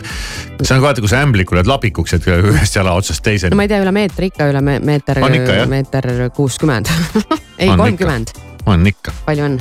see 0.62 0.76
on 0.76 0.82
vaata, 0.82 1.02
kui 1.02 1.10
sa 1.10 1.22
ämblikul 1.24 1.60
jääd 1.60 1.70
lapikuks, 1.70 2.16
et 2.18 2.26
ühest 2.34 2.76
jala 2.76 2.94
otsast 2.98 3.24
teiseni. 3.26 3.54
no 3.54 3.60
ma 3.60 3.66
ei 3.66 3.72
tea, 3.72 3.82
üle 3.84 3.94
meetri 3.94 4.30
ikka, 4.32 4.50
üle 4.50 4.62
meeter, 4.62 5.22
meeter 5.70 6.10
kuuskümmend 6.36 6.90
ei, 7.62 7.70
kolmkümmend. 7.70 8.34
on 8.66 8.86
ikka. 8.86 9.14
palju 9.28 9.46
on 9.46 9.60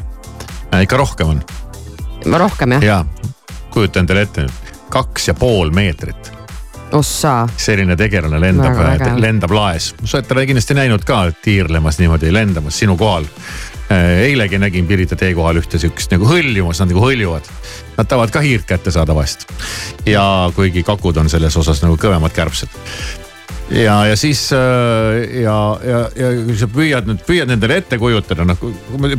äh,? 0.74 0.82
ikka 0.88 0.98
rohkem 0.98 1.36
on. 1.36 1.46
rohkem 2.40 2.78
jah? 2.80 2.90
ja, 2.90 3.00
kujuta 3.70 4.04
endale 4.04 4.26
ette 4.28 4.48
nüüd, 4.48 4.76
kaks 4.90 5.30
ja 5.30 5.38
pool 5.38 5.74
meetrit 5.76 6.34
ossa. 6.92 7.48
selline 7.58 7.96
tegelane 7.98 8.40
lendab, 8.42 8.80
lendab 9.22 9.52
laes. 9.54 9.94
sa 10.04 10.18
oled 10.18 10.30
teda 10.30 10.46
kindlasti 10.50 10.78
näinud 10.78 11.06
ka 11.06 11.28
tiirlemas 11.44 12.00
niimoodi, 12.02 12.34
lendamas 12.34 12.80
sinu 12.82 12.98
kohal 12.98 13.30
eilegi 13.90 14.60
nägin 14.62 14.88
Pirita 14.88 15.16
tee 15.20 15.34
kohal 15.38 15.62
ühte 15.62 15.80
sihukest 15.82 16.12
nagu 16.14 16.28
hõljumas, 16.30 16.82
nad 16.82 16.92
nagu 16.92 17.06
hõljuvad. 17.06 17.48
Nad 17.98 18.10
tahavad 18.10 18.34
ka 18.34 18.44
hiirt 18.46 18.68
kätte 18.70 18.94
saada 18.94 19.16
vahest. 19.16 19.48
ja 20.06 20.52
kuigi 20.56 20.84
kakud 20.84 21.18
on 21.18 21.30
selles 21.30 21.58
osas 21.58 21.82
nagu 21.84 21.98
kõvemad 21.98 22.36
kärbsed 22.36 22.70
ja, 23.72 24.06
ja 24.06 24.16
siis 24.16 24.54
äh, 24.54 25.42
ja, 25.42 25.56
ja, 25.84 26.00
ja 26.16 26.32
kui 26.46 26.58
sa 26.58 26.68
püüad 26.72 27.08
nüüd, 27.10 27.22
püüad 27.28 27.50
nendele 27.50 27.80
ette 27.82 28.00
kujutada, 28.02 28.46
noh 28.48 28.60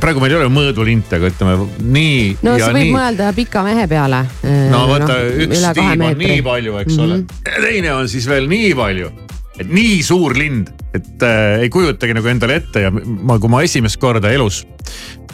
praegu 0.03 0.23
meil 0.23 0.35
ei 0.35 0.41
ole 0.41 0.51
mõõdulinte, 0.53 1.21
aga 1.21 1.31
ütleme 1.31 1.69
nii. 1.81 2.23
no 2.43 2.57
sa 2.59 2.71
võid 2.75 2.89
nii... 2.89 2.95
mõelda 2.95 3.33
pika 3.37 3.65
mehe 3.67 3.87
peale. 3.91 4.25
no 4.73 4.85
vaata 4.91 5.13
no, 5.15 5.19
üks 5.47 5.67
tiim 5.79 6.07
on 6.11 6.23
nii 6.25 6.45
palju, 6.47 6.79
eks 6.83 6.97
mm 6.97 7.03
-hmm. 7.03 7.27
ole. 7.51 7.67
Teine 7.69 7.95
on 7.95 8.09
siis 8.09 8.29
veel 8.31 8.51
nii 8.51 8.75
palju 8.79 9.13
et 9.61 9.69
nii 9.69 10.01
suur 10.05 10.35
lind, 10.37 10.71
et 10.97 11.23
äh, 11.27 11.61
ei 11.65 11.71
kujutagi 11.73 12.15
nagu 12.17 12.31
endale 12.31 12.61
ette 12.63 12.87
ja 12.87 12.91
ma, 12.93 13.37
kui 13.39 13.51
ma 13.53 13.63
esimest 13.67 14.01
korda 14.01 14.33
elus 14.33 14.63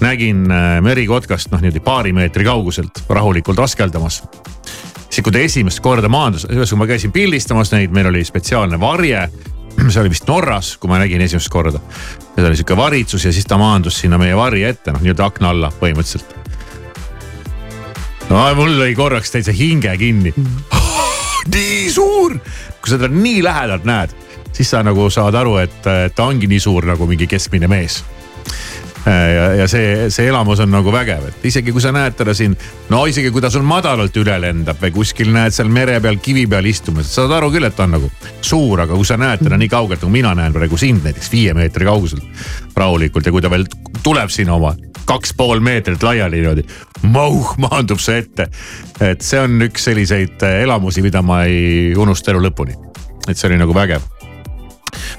nägin 0.03 0.45
äh, 0.51 0.79
merikotkast 0.85 1.53
noh 1.53 1.63
niimoodi 1.63 1.83
paari 1.85 2.15
meetri 2.17 2.45
kauguselt 2.47 3.05
rahulikult 3.09 3.61
askeldamas. 3.63 4.23
siis 5.09 5.23
kui 5.23 5.33
ta 5.33 5.41
esimest 5.41 5.81
korda 5.81 6.11
maandus, 6.13 6.49
ühesõnaga 6.51 6.83
ma 6.83 6.89
käisin 6.93 7.13
pildistamas 7.15 7.73
neid, 7.73 7.95
meil 7.95 8.11
oli 8.11 8.25
spetsiaalne 8.27 8.81
varje 8.81 9.29
see 9.93 10.01
oli 10.01 10.11
vist 10.13 10.27
Norras, 10.29 10.75
kui 10.81 10.91
ma 10.91 10.99
nägin 11.01 11.23
esimest 11.23 11.51
korda. 11.53 11.81
ja 11.81 12.43
see 12.43 12.49
oli 12.51 12.59
sihuke 12.59 12.77
varitsus 12.77 13.25
ja 13.25 13.33
siis 13.33 13.47
ta 13.47 13.59
maandus 13.61 14.01
sinna 14.03 14.19
meie 14.19 14.37
varje 14.37 14.69
ette, 14.69 14.93
noh 14.93 15.05
nii-öelda 15.05 15.31
akna 15.31 15.55
alla 15.55 15.73
põhimõtteliselt. 15.81 16.35
no 18.31 18.43
mul 18.59 18.75
lõi 18.83 18.95
korraks 18.99 19.31
täitsa 19.31 19.55
hinge 19.55 19.95
kinni 20.03 20.35
mm. 20.35 20.83
nii 21.55 21.91
suur, 21.95 22.35
kui 22.87 22.95
sa 22.95 23.01
teda 23.03 23.11
nii 23.11 23.41
lähedalt 23.43 23.87
näed, 23.89 24.13
siis 24.55 24.71
sa 24.71 24.85
nagu 24.87 25.09
saad 25.11 25.35
aru, 25.35 25.57
et 25.59 25.81
ta 25.83 26.29
ongi 26.31 26.47
nii 26.47 26.63
suur 26.63 26.87
nagu 26.87 27.09
mingi 27.11 27.27
keskmine 27.27 27.67
mees 27.67 28.05
ja, 29.07 29.45
ja 29.55 29.69
see, 29.71 30.09
see 30.11 30.27
elamus 30.31 30.61
on 30.65 30.73
nagu 30.75 30.93
vägev, 30.93 31.29
et 31.31 31.45
isegi 31.47 31.75
kui 31.75 31.83
sa 31.83 31.93
näed 31.95 32.17
teda 32.19 32.35
siin, 32.35 32.57
no 32.91 33.05
isegi 33.07 33.31
kui 33.35 33.45
ta 33.45 33.51
sul 33.53 33.67
madalalt 33.67 34.17
üle 34.19 34.35
lendab 34.43 34.81
või 34.83 34.93
kuskil 34.99 35.31
näed 35.35 35.55
seal 35.55 35.71
mere 35.73 36.01
peal 36.03 36.19
kivi 36.23 36.47
peal 36.51 36.67
istumas, 36.67 37.11
saad 37.15 37.35
aru 37.37 37.53
küll, 37.55 37.69
et 37.69 37.77
ta 37.77 37.87
on 37.87 37.97
nagu 37.99 38.11
suur, 38.41 38.83
aga 38.83 38.97
kui 38.97 39.07
sa 39.07 39.19
näed 39.21 39.45
teda 39.47 39.59
nii 39.61 39.71
kaugelt 39.73 40.03
nagu 40.03 40.13
mina 40.13 40.35
näen 40.39 40.55
praegu 40.57 40.81
sind 40.81 41.07
näiteks 41.07 41.31
viie 41.33 41.55
meetri 41.57 41.87
kauguselt 41.87 42.77
rahulikult 42.77 43.27
ja 43.27 43.35
kui 43.35 43.45
ta 43.45 43.53
veel 43.53 43.69
tuleb 44.03 44.33
siin 44.33 44.51
oma 44.51 44.75
kaks 45.07 45.37
pool 45.39 45.61
meetrit 45.63 46.03
laiali 46.03 46.41
niimoodi. 46.41 46.65
Mauh 47.15 47.53
maandub 47.63 48.03
see 48.03 48.19
ette. 48.25 48.49
et 49.01 49.23
see 49.23 49.39
on 49.39 49.61
üks 49.69 49.87
selliseid 49.87 50.43
äh, 50.43 50.63
elamusi, 50.65 51.05
mida 51.05 51.23
ma 51.23 51.45
ei 51.47 51.95
unusta 51.95 52.35
elu 52.35 52.43
lõpuni. 52.49 52.75
et 53.29 53.37
see 53.39 53.49
oli 53.51 53.59
nagu 53.59 53.75
vägev 53.75 54.16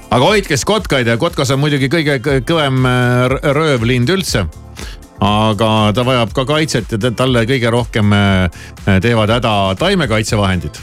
aga 0.08 0.24
hoidke 0.24 0.56
siis 0.56 0.64
kotkaid 0.68 1.06
ja 1.06 1.18
kotkas 1.20 1.50
on 1.54 1.60
muidugi 1.60 1.90
kõige 1.92 2.18
kõvem 2.48 2.86
äh, 2.88 3.36
röövlind 3.56 4.10
üldse 4.12 4.46
aga 5.24 5.70
ta 5.94 6.04
vajab 6.06 6.32
ka 6.34 6.44
kaitset 6.48 6.94
ja 6.94 7.10
talle 7.10 7.44
kõige 7.48 7.72
rohkem 7.74 8.12
äh, 8.14 8.60
teevad 9.02 9.32
häda 9.36 9.54
taimekaitsevahendid. 9.78 10.78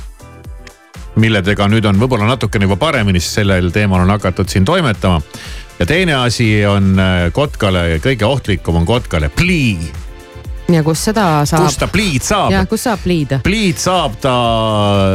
milledega 1.16 1.68
nüüd 1.72 1.86
on 1.88 2.00
võib-olla 2.00 2.28
natukene 2.28 2.68
juba 2.68 2.76
paremini, 2.76 3.20
sest 3.24 3.40
sellel 3.40 3.72
teemal 3.72 4.04
on 4.04 4.10
hakatud 4.12 4.50
siin 4.52 4.66
toimetama 4.66 5.22
ja 5.80 5.86
teine 5.86 6.16
asi 6.16 6.66
on 6.68 7.00
äh, 7.00 7.32
kotkale, 7.32 8.00
kõige 8.04 8.26
ohtlikum 8.26 8.82
on 8.82 8.86
kotkale 8.86 9.30
plii. 9.30 9.92
Ja 10.72 10.84
kus 10.84 11.06
seda 11.10 11.28
saab? 11.46 11.68
kust 11.68 11.82
ta 11.84 11.88
pliid 11.92 12.26
saab? 12.26 12.52
ja 12.54 12.66
kus 12.70 12.86
saab 12.88 13.04
pliid? 13.04 13.38
pliid 13.46 13.80
saab 13.82 14.18
ta 14.22 14.36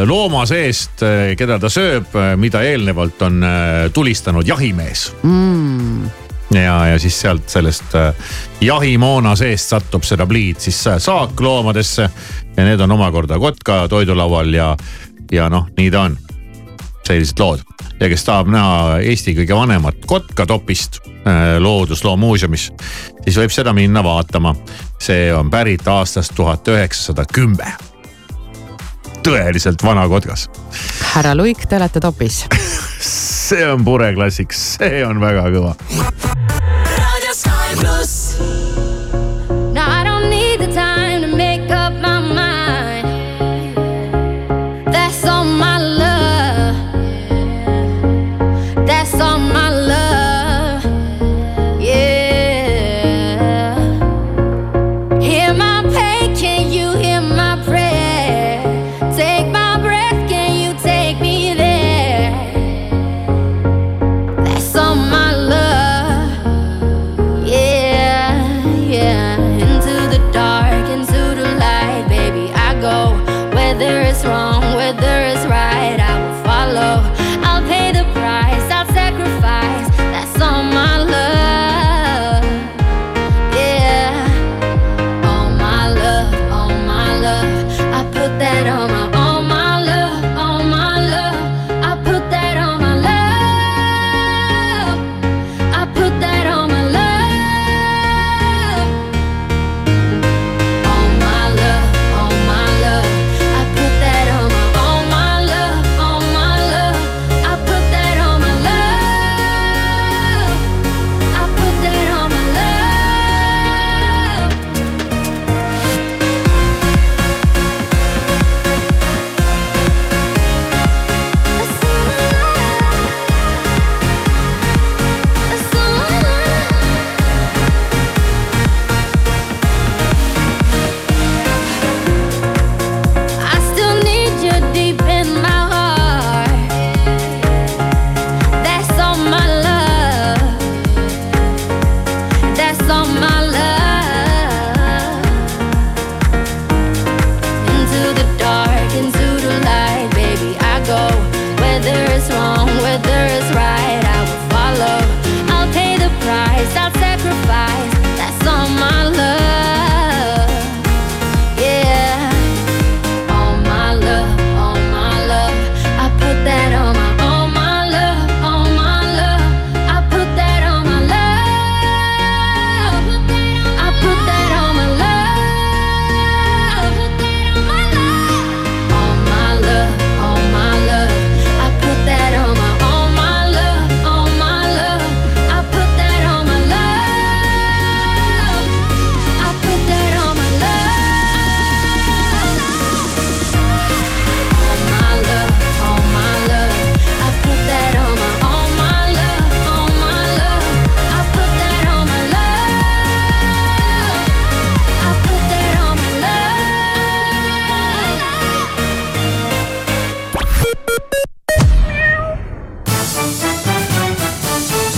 looma 0.08 0.46
seest, 0.48 1.04
keda 1.38 1.58
ta 1.62 1.70
sööb, 1.72 2.14
mida 2.40 2.62
eelnevalt 2.66 3.22
on 3.26 3.44
äh, 3.44 3.84
tulistanud 3.94 4.46
jahimees 4.46 5.10
mm. 5.22 6.10
ja, 6.54 6.76
ja 6.92 6.98
siis 7.02 7.20
sealt 7.20 7.48
sellest 7.50 7.96
jahimoona 8.60 9.36
seest 9.38 9.74
satub 9.74 10.06
seda 10.06 10.26
pliid 10.30 10.62
siis 10.62 10.80
saakloomadesse 10.98 12.10
ja 12.56 12.66
need 12.66 12.80
on 12.80 12.98
omakorda 12.98 13.38
kotka 13.38 13.84
toidulaual 13.88 14.54
ja, 14.54 14.74
ja 15.32 15.48
noh, 15.52 15.70
nii 15.76 15.90
ta 15.90 16.08
on. 16.08 16.18
Sellised 17.10 17.42
lood 17.42 17.62
ja 18.00 18.08
kes 18.08 18.24
tahab 18.24 18.50
näha 18.52 18.98
Eesti 19.04 19.34
kõige 19.38 19.56
vanemat 19.56 20.04
kotkatopist 20.06 21.00
Loodusloo 21.60 22.16
muuseumis, 22.16 22.70
siis 23.26 23.36
võib 23.36 23.52
seda 23.52 23.74
minna 23.76 24.00
vaatama. 24.04 24.54
see 25.00 25.28
on 25.34 25.50
pärit 25.50 25.88
aastast 25.88 26.32
tuhat 26.34 26.68
üheksasada 26.68 27.24
kümme. 27.32 27.72
tõeliselt 29.22 29.82
vana 29.84 30.08
kotkas. 30.08 30.48
härra 31.14 31.34
Luik, 31.34 31.66
te 31.68 31.76
olete 31.76 32.00
topis 32.00 32.46
see 33.50 33.66
on 33.66 33.84
pureklassik, 33.84 34.52
see 34.52 35.04
on 35.06 35.20
väga 35.20 35.50
kõva. 35.50 35.74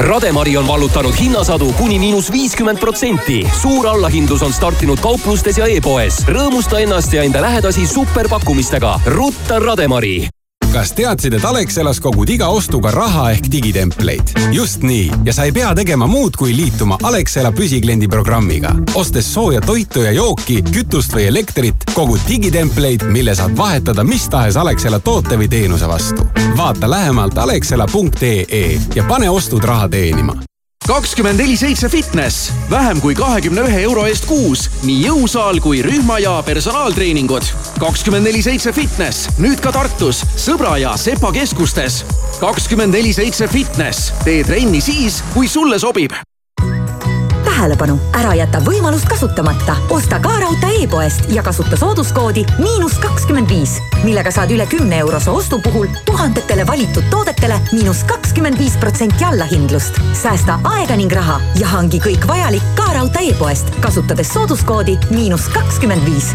Rademari 0.00 0.56
on 0.56 0.66
vallutanud 0.68 1.14
hinnasadu 1.20 1.72
kuni 1.78 1.98
miinus 1.98 2.32
viiskümmend 2.32 2.78
protsenti. 2.80 3.46
suur 3.60 3.86
allahindlus 3.86 4.42
on 4.42 4.52
startinud 4.52 5.00
kauplustes 5.00 5.58
ja 5.58 5.66
e-poes. 5.66 6.24
rõõmusta 6.26 6.80
ennast 6.80 7.12
ja 7.12 7.22
enda 7.22 7.42
lähedasi 7.42 7.86
superpakkumistega. 7.86 9.00
rutta 9.06 9.58
Rademari 9.58 10.28
kas 10.72 10.92
teadsid, 10.96 11.34
et 11.36 11.44
Alexelas 11.44 12.00
kogud 12.00 12.30
iga 12.32 12.48
ostuga 12.48 12.90
raha 12.90 13.30
ehk 13.34 13.48
digitempleid? 13.52 14.32
just 14.52 14.82
nii 14.82 15.10
ja 15.24 15.32
sa 15.32 15.44
ei 15.44 15.52
pea 15.52 15.74
tegema 15.74 16.06
muud, 16.06 16.36
kui 16.38 16.56
liituma 16.56 16.98
Alexela 17.02 17.52
püsikliendi 17.52 18.08
programmiga. 18.08 18.74
ostes 18.94 19.34
sooja 19.34 19.60
toitu 19.60 20.02
ja 20.06 20.12
jooki, 20.12 20.62
kütust 20.62 21.12
või 21.14 21.26
elektrit, 21.28 21.84
kogud 21.94 22.20
digitempleid, 22.28 23.04
mille 23.12 23.34
saad 23.34 23.56
vahetada 23.56 24.04
mis 24.04 24.28
tahes 24.28 24.56
Alexela 24.56 25.00
toote 25.00 25.36
või 25.36 25.48
teenuse 25.48 25.88
vastu. 25.88 26.26
vaata 26.56 26.90
lähemalt 26.90 27.38
alexela.ee 27.38 28.80
ja 28.94 29.04
pane 29.08 29.30
ostud 29.30 29.64
raha 29.64 29.88
teenima 29.88 30.51
kakskümmend 30.86 31.38
neli 31.38 31.56
seitse 31.56 31.88
fitness, 31.88 32.52
vähem 32.70 33.00
kui 33.00 33.14
kahekümne 33.14 33.62
ühe 33.68 33.82
euro 33.86 34.06
eest 34.10 34.26
kuus, 34.26 34.66
nii 34.86 35.04
jõusaal 35.06 35.60
kui 35.62 35.82
rühma 35.84 36.18
ja 36.22 36.34
personaaltreeningud. 36.46 37.46
kakskümmend 37.80 38.26
neli 38.26 38.42
seitse 38.42 38.72
fitness, 38.72 39.28
nüüd 39.38 39.62
ka 39.62 39.72
Tartus, 39.72 40.24
Sõbra 40.36 40.76
ja 40.80 40.96
Sepa 40.96 41.32
keskustes. 41.32 42.02
kakskümmend 42.40 42.94
neli 42.94 43.12
seitse 43.12 43.48
fitness, 43.48 44.12
tee 44.24 44.44
trenni 44.44 44.80
siis, 44.80 45.22
kui 45.34 45.48
sulle 45.48 45.78
sobib 45.78 46.12
tähelepanu, 47.62 47.94
ära 48.18 48.32
jäta 48.34 48.58
võimalust 48.58 49.06
kasutamata. 49.06 49.76
osta 49.90 50.18
ka 50.18 50.32
raudtee 50.40 50.82
e-poest 50.82 51.28
ja 51.30 51.42
kasuta 51.42 51.76
sooduskoodi 51.76 52.42
miinus 52.58 52.98
kakskümmend 52.98 53.48
viis, 53.48 53.76
millega 54.04 54.30
saad 54.34 54.50
üle 54.50 54.66
kümne 54.66 54.98
eurose 54.98 55.30
ostu 55.30 55.60
puhul 55.62 55.88
tuhandetele 56.06 56.66
valitud 56.66 57.10
toodetele 57.10 57.58
miinus 57.72 58.04
kakskümmend 58.04 58.58
viis 58.58 58.76
protsenti 58.80 59.24
allahindlust. 59.24 60.00
säästa 60.22 60.60
aega 60.64 60.96
ning 60.96 61.12
raha 61.12 61.40
ja 61.60 61.66
hangi 61.66 62.00
kõik 62.00 62.26
vajalik 62.28 62.62
ka 62.76 62.92
raudtee 62.94 63.30
e-poest, 63.30 63.70
kasutades 63.80 64.32
sooduskoodi 64.34 64.98
miinus 65.10 65.48
kakskümmend 65.52 66.04
viis 66.06 66.32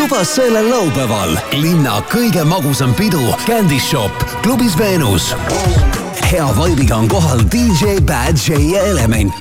juba 0.00 0.24
sellel 0.24 0.68
laupäeval 0.70 1.36
linna 1.60 2.00
kõige 2.10 2.44
magusam 2.44 2.94
pidu 2.98 3.20
Candy 3.46 3.78
Shop 3.80 4.24
klubis 4.42 4.78
Veenus. 4.78 5.34
hea 6.30 6.46
vaibiga 6.56 6.96
on 6.96 7.08
kohal 7.08 7.42
DJ 7.52 8.00
Bad 8.00 8.36
J 8.36 8.58
ja 8.72 8.80
Element. 8.80 9.34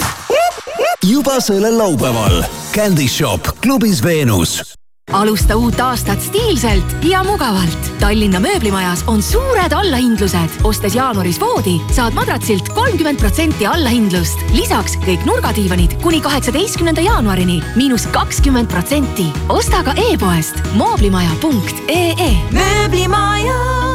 juba 1.04 1.40
sellel 1.40 1.78
laupäeval 1.78 2.44
Candy 2.74 3.08
Shop 3.08 3.42
klubis 3.62 4.04
Veenus 4.04 4.76
alusta 5.10 5.56
uut 5.58 5.80
aastat 5.82 6.22
stiilselt 6.22 6.92
ja 7.10 7.24
mugavalt. 7.26 7.88
Tallinna 7.98 8.38
mööblimajas 8.44 9.02
on 9.10 9.24
suured 9.26 9.74
allahindlused. 9.74 10.60
ostes 10.64 10.94
jaanuaris 10.96 11.40
voodi, 11.42 11.80
saad 11.92 12.14
madratsilt 12.14 12.70
kolmkümmend 12.78 13.18
protsenti 13.18 13.66
allahindlust. 13.66 14.38
lisaks 14.54 15.00
kõik 15.02 15.26
nurgadiivanid 15.26 15.98
kuni 16.06 16.22
kaheksateistkümnenda 16.22 17.02
jaanuarini 17.02 17.58
miinus 17.76 18.06
kakskümmend 18.14 18.70
protsenti. 18.70 19.26
osta 19.50 19.84
ka 19.84 19.98
e-poest 19.98 20.62
mooblimaja.ee. 20.78 22.34
mööblimaja 22.54 23.89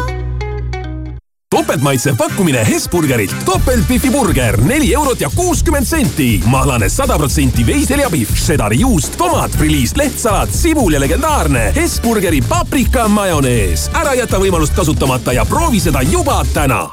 topeltmaitsev 1.54 2.16
pakkumine 2.16 2.66
Hesburgerilt. 2.66 3.36
topeltbifi 3.44 4.10
burger, 4.10 4.60
neli 4.60 4.94
eurot 4.94 5.20
ja 5.20 5.30
kuuskümmend 5.34 5.86
senti. 5.86 6.42
mahlane 6.46 6.88
sada 6.88 7.18
protsenti 7.18 7.66
veiseljapihv, 7.66 8.34
šedari 8.34 8.80
juust, 8.80 9.14
tomat, 9.16 9.50
friliist, 9.50 9.96
lehtsalat, 9.96 10.50
sibul 10.50 10.92
ja 10.92 11.00
legendaarne 11.00 11.72
Hesburgeri 11.76 12.42
paprika 12.48 13.08
majonees. 13.08 13.90
ära 13.94 14.14
jäta 14.14 14.38
võimalust 14.42 14.74
kasutamata 14.74 15.32
ja 15.32 15.44
proovi 15.44 15.80
seda 15.80 16.02
juba 16.02 16.42
täna. 16.54 16.88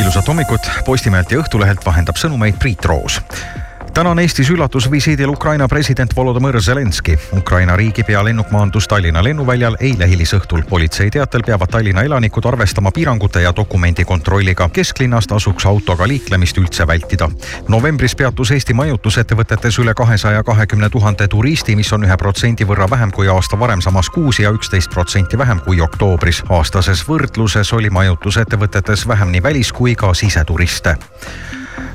ilusat 0.00 0.28
hommikut, 0.28 0.60
Postimehelt 0.84 1.32
ja 1.32 1.38
Õhtulehelt 1.38 1.84
vahendab 1.84 2.16
sõnumeid 2.16 2.58
Priit 2.58 2.84
Roos 2.84 3.20
täna 3.96 4.10
on 4.10 4.18
Eestis 4.18 4.50
üllatusvisiidil 4.52 5.30
Ukraina 5.32 5.64
president 5.72 6.12
Volodõmõr 6.16 6.58
Zelenskõi. 6.60 7.14
Ukraina 7.38 7.78
riigipea 7.80 8.20
lennuk 8.24 8.50
maandus 8.52 8.84
Tallinna 8.88 9.22
lennuväljal 9.24 9.78
eile 9.80 10.08
hilisõhtul. 10.10 10.62
politsei 10.68 11.10
teatel 11.10 11.42
peavad 11.46 11.70
Tallinna 11.72 12.02
elanikud 12.02 12.44
arvestama 12.44 12.90
piirangute 12.90 13.40
ja 13.40 13.52
dokumendikontrolliga. 13.56 14.68
kesklinnast 14.68 15.32
asuks 15.32 15.66
autoga 15.66 16.08
liiklemist 16.08 16.58
üldse 16.58 16.86
vältida. 16.86 17.30
novembris 17.68 18.14
peatus 18.14 18.50
Eesti 18.50 18.74
majutusettevõtetes 18.74 19.78
üle 19.78 19.94
kahesaja 19.94 20.42
kahekümne 20.42 20.90
tuhande 20.90 21.28
turisti, 21.28 21.76
mis 21.76 21.92
on 21.92 22.04
ühe 22.04 22.16
protsendi 22.16 22.64
võrra 22.64 22.90
vähem 22.90 23.10
kui 23.10 23.28
aasta 23.28 23.58
varem 23.58 23.80
samas 23.80 24.10
kuus 24.10 24.38
ja 24.38 24.50
üksteist 24.50 24.90
protsenti 24.90 25.38
vähem 25.38 25.60
kui 25.60 25.80
oktoobris. 25.80 26.42
aastases 26.48 27.08
võrdluses 27.08 27.72
oli 27.72 27.90
majutusettevõtetes 27.90 29.08
vähem 29.08 29.28
nii 29.28 29.42
välis 29.42 29.72
kui 29.72 29.94
ka 29.94 30.14
siseturiste 30.14 30.96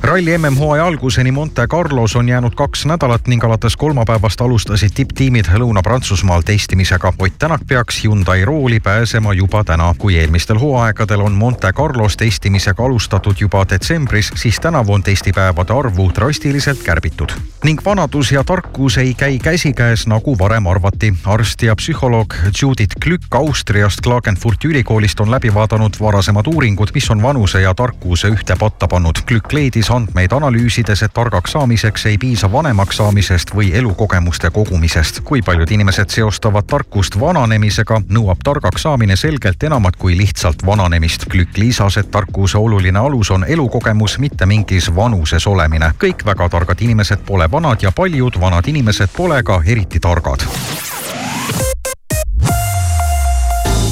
ralli 0.04 0.38
MM-hooaja 0.38 0.86
alguseni 0.86 1.32
Monte 1.32 1.68
Carlos 1.68 2.16
on 2.16 2.30
jäänud 2.30 2.56
kaks 2.56 2.86
nädalat 2.86 3.28
ning 3.28 3.44
alates 3.44 3.78
kolmapäevast 3.78 4.42
alustasid 4.42 4.90
tipptiimid 4.96 5.46
Lõuna-Prantsusmaal 5.46 6.42
testimisega. 6.46 7.14
Ott 7.20 7.34
Tänak 7.40 7.62
peaks 7.68 8.04
Hyundai 8.04 8.46
rooli 8.46 8.80
pääsema 8.80 9.34
juba 9.34 9.64
täna. 9.64 9.96
kui 9.98 10.18
eelmistel 10.18 10.60
hooaegadel 10.60 11.22
on 11.22 11.32
Monte 11.32 11.74
Carlos 11.74 12.18
testimisega 12.18 12.86
alustatud 12.86 13.36
juba 13.40 13.66
detsembris, 13.70 14.32
siis 14.36 14.60
tänavu 14.60 14.94
on 14.94 15.04
testipäevade 15.04 15.74
arvu 15.74 16.12
drastiliselt 16.16 16.84
kärbitud. 16.84 17.30
ning 17.64 17.80
vanadus 17.86 18.32
ja 18.32 18.44
tarkus 18.44 18.98
ei 18.98 19.14
käi 19.14 19.40
käsikäes, 19.40 20.08
nagu 20.08 20.38
varem 20.40 20.68
arvati. 20.68 21.14
arst 21.26 21.62
ja 21.62 21.76
psühholoog 21.76 22.36
Judith 22.62 22.96
Glück 23.04 23.36
Austriast 23.36 24.02
Klagenfurti 24.02 24.68
ülikoolist 24.68 25.20
on 25.20 25.32
läbi 25.32 25.54
vaadanud 25.54 25.94
varasemad 26.02 26.48
uuringud, 26.48 26.90
mis 26.94 27.12
on 27.12 27.22
vanuse 27.22 27.62
ja 27.62 27.74
tarkuse 27.74 28.28
ühte 28.28 28.56
patta 28.60 28.88
pannud. 28.88 29.16
Glück 29.28 29.54
leidis 29.54 29.91
andmeid 29.92 30.32
analüüsides, 30.32 31.04
et 31.04 31.14
targaks 31.14 31.52
saamiseks 31.52 32.06
ei 32.06 32.18
piisa 32.18 32.52
vanemaks 32.52 32.98
saamisest 32.98 33.54
või 33.56 33.72
elukogemuste 33.76 34.50
kogumisest. 34.50 35.20
kui 35.24 35.42
paljud 35.42 35.72
inimesed 35.72 36.10
seostavad 36.10 36.66
tarkust 36.68 37.20
vananemisega, 37.20 38.02
nõuab 38.10 38.44
targaks 38.44 38.82
saamine 38.82 39.16
selgelt 39.16 39.64
enamat 39.64 39.96
kui 39.96 40.18
lihtsalt 40.18 40.66
vananemist. 40.66 41.26
Glück 41.30 41.58
lisas, 41.58 41.98
et 41.98 42.12
tarkuse 42.12 42.58
oluline 42.58 43.00
alus 43.00 43.32
on 43.32 43.46
elukogemus, 43.48 44.18
mitte 44.20 44.46
mingis 44.46 44.96
vanuses 44.96 45.48
olemine. 45.48 45.94
kõik 46.04 46.26
väga 46.26 46.50
targad 46.50 46.82
inimesed 46.82 47.20
pole 47.26 47.52
vanad 47.52 47.82
ja 47.82 47.92
paljud 47.92 48.40
vanad 48.40 48.68
inimesed 48.68 49.10
pole 49.18 49.44
ka 49.44 49.62
eriti 49.66 50.00
targad 50.00 50.48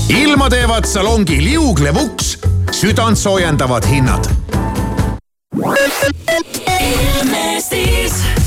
ilma 0.10 0.50
teevad 0.50 0.86
salongi 0.86 1.38
liuglev 1.43 1.97
uks, 1.97 2.38
südant 2.72 3.18
soojendavad 3.18 3.86
hinnad 3.86 4.49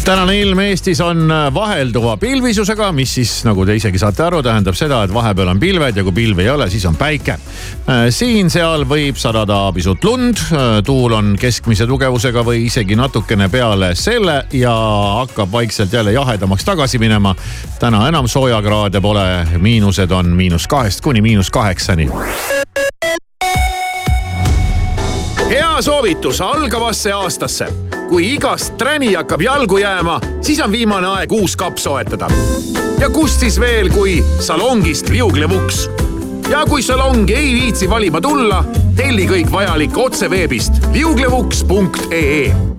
tänane 0.05 0.41
ilm 0.41 0.59
Eestis 0.59 1.01
on 1.01 1.33
vahelduva 1.55 2.17
pilvisusega, 2.17 2.93
mis 2.93 3.15
siis 3.15 3.33
nagu 3.47 3.65
te 3.67 3.77
isegi 3.79 4.01
saate 4.01 4.25
aru, 4.27 4.41
tähendab 4.43 4.77
seda, 4.77 5.03
et 5.07 5.15
vahepeal 5.15 5.53
on 5.53 5.61
pilved 5.63 5.97
ja 5.97 6.05
kui 6.05 6.15
pilvi 6.17 6.43
ei 6.47 6.51
ole, 6.51 6.67
siis 6.71 6.85
on 6.91 6.97
päike. 6.99 7.37
Äh, 7.37 8.03
siin-seal 8.11 8.87
võib 8.89 9.21
sadada 9.21 9.61
pisut 9.75 10.05
lund, 10.05 10.43
äh, 10.51 10.81
tuul 10.85 11.15
on 11.17 11.33
keskmise 11.41 11.87
tugevusega 11.87 12.45
või 12.47 12.67
isegi 12.67 12.99
natukene 12.99 13.49
peale 13.53 13.95
selle 13.99 14.43
ja 14.59 14.75
hakkab 15.23 15.53
vaikselt 15.53 15.93
jälle 15.93 16.13
jahedamaks 16.13 16.65
tagasi 16.65 16.99
minema. 16.99 17.35
täna 17.79 18.07
enam 18.09 18.29
soojakraade 18.29 19.01
pole, 19.01 19.27
miinused 19.59 20.11
on 20.11 20.35
miinus 20.37 20.67
kahest 20.69 21.01
kuni 21.01 21.23
miinus 21.23 21.51
kaheksani 21.51 22.11
hea 25.53 25.83
soovitus 25.83 26.41
algavasse 26.41 27.13
aastasse. 27.13 27.67
kui 28.09 28.35
igast 28.35 28.77
träni 28.77 29.15
hakkab 29.15 29.41
jalgu 29.41 29.79
jääma, 29.79 30.21
siis 30.41 30.61
on 30.61 30.73
viimane 30.73 31.07
aeg 31.07 31.33
uus 31.33 31.57
kapp 31.57 31.77
soetada. 31.77 32.29
ja 32.99 33.11
kust 33.11 33.41
siis 33.41 33.61
veel, 33.61 33.91
kui 33.91 34.25
salongist 34.41 35.09
liuglev 35.09 35.53
uks. 35.53 35.91
ja 36.49 36.65
kui 36.69 36.83
salongi 36.83 37.35
ei 37.35 37.55
viitsi 37.55 37.91
valima 37.91 38.21
tulla, 38.21 38.65
telli 38.97 39.29
kõik 39.29 39.53
vajalik 39.53 39.97
otse 39.99 40.31
veebist 40.31 40.73
liuglevuks.ee 40.93 42.72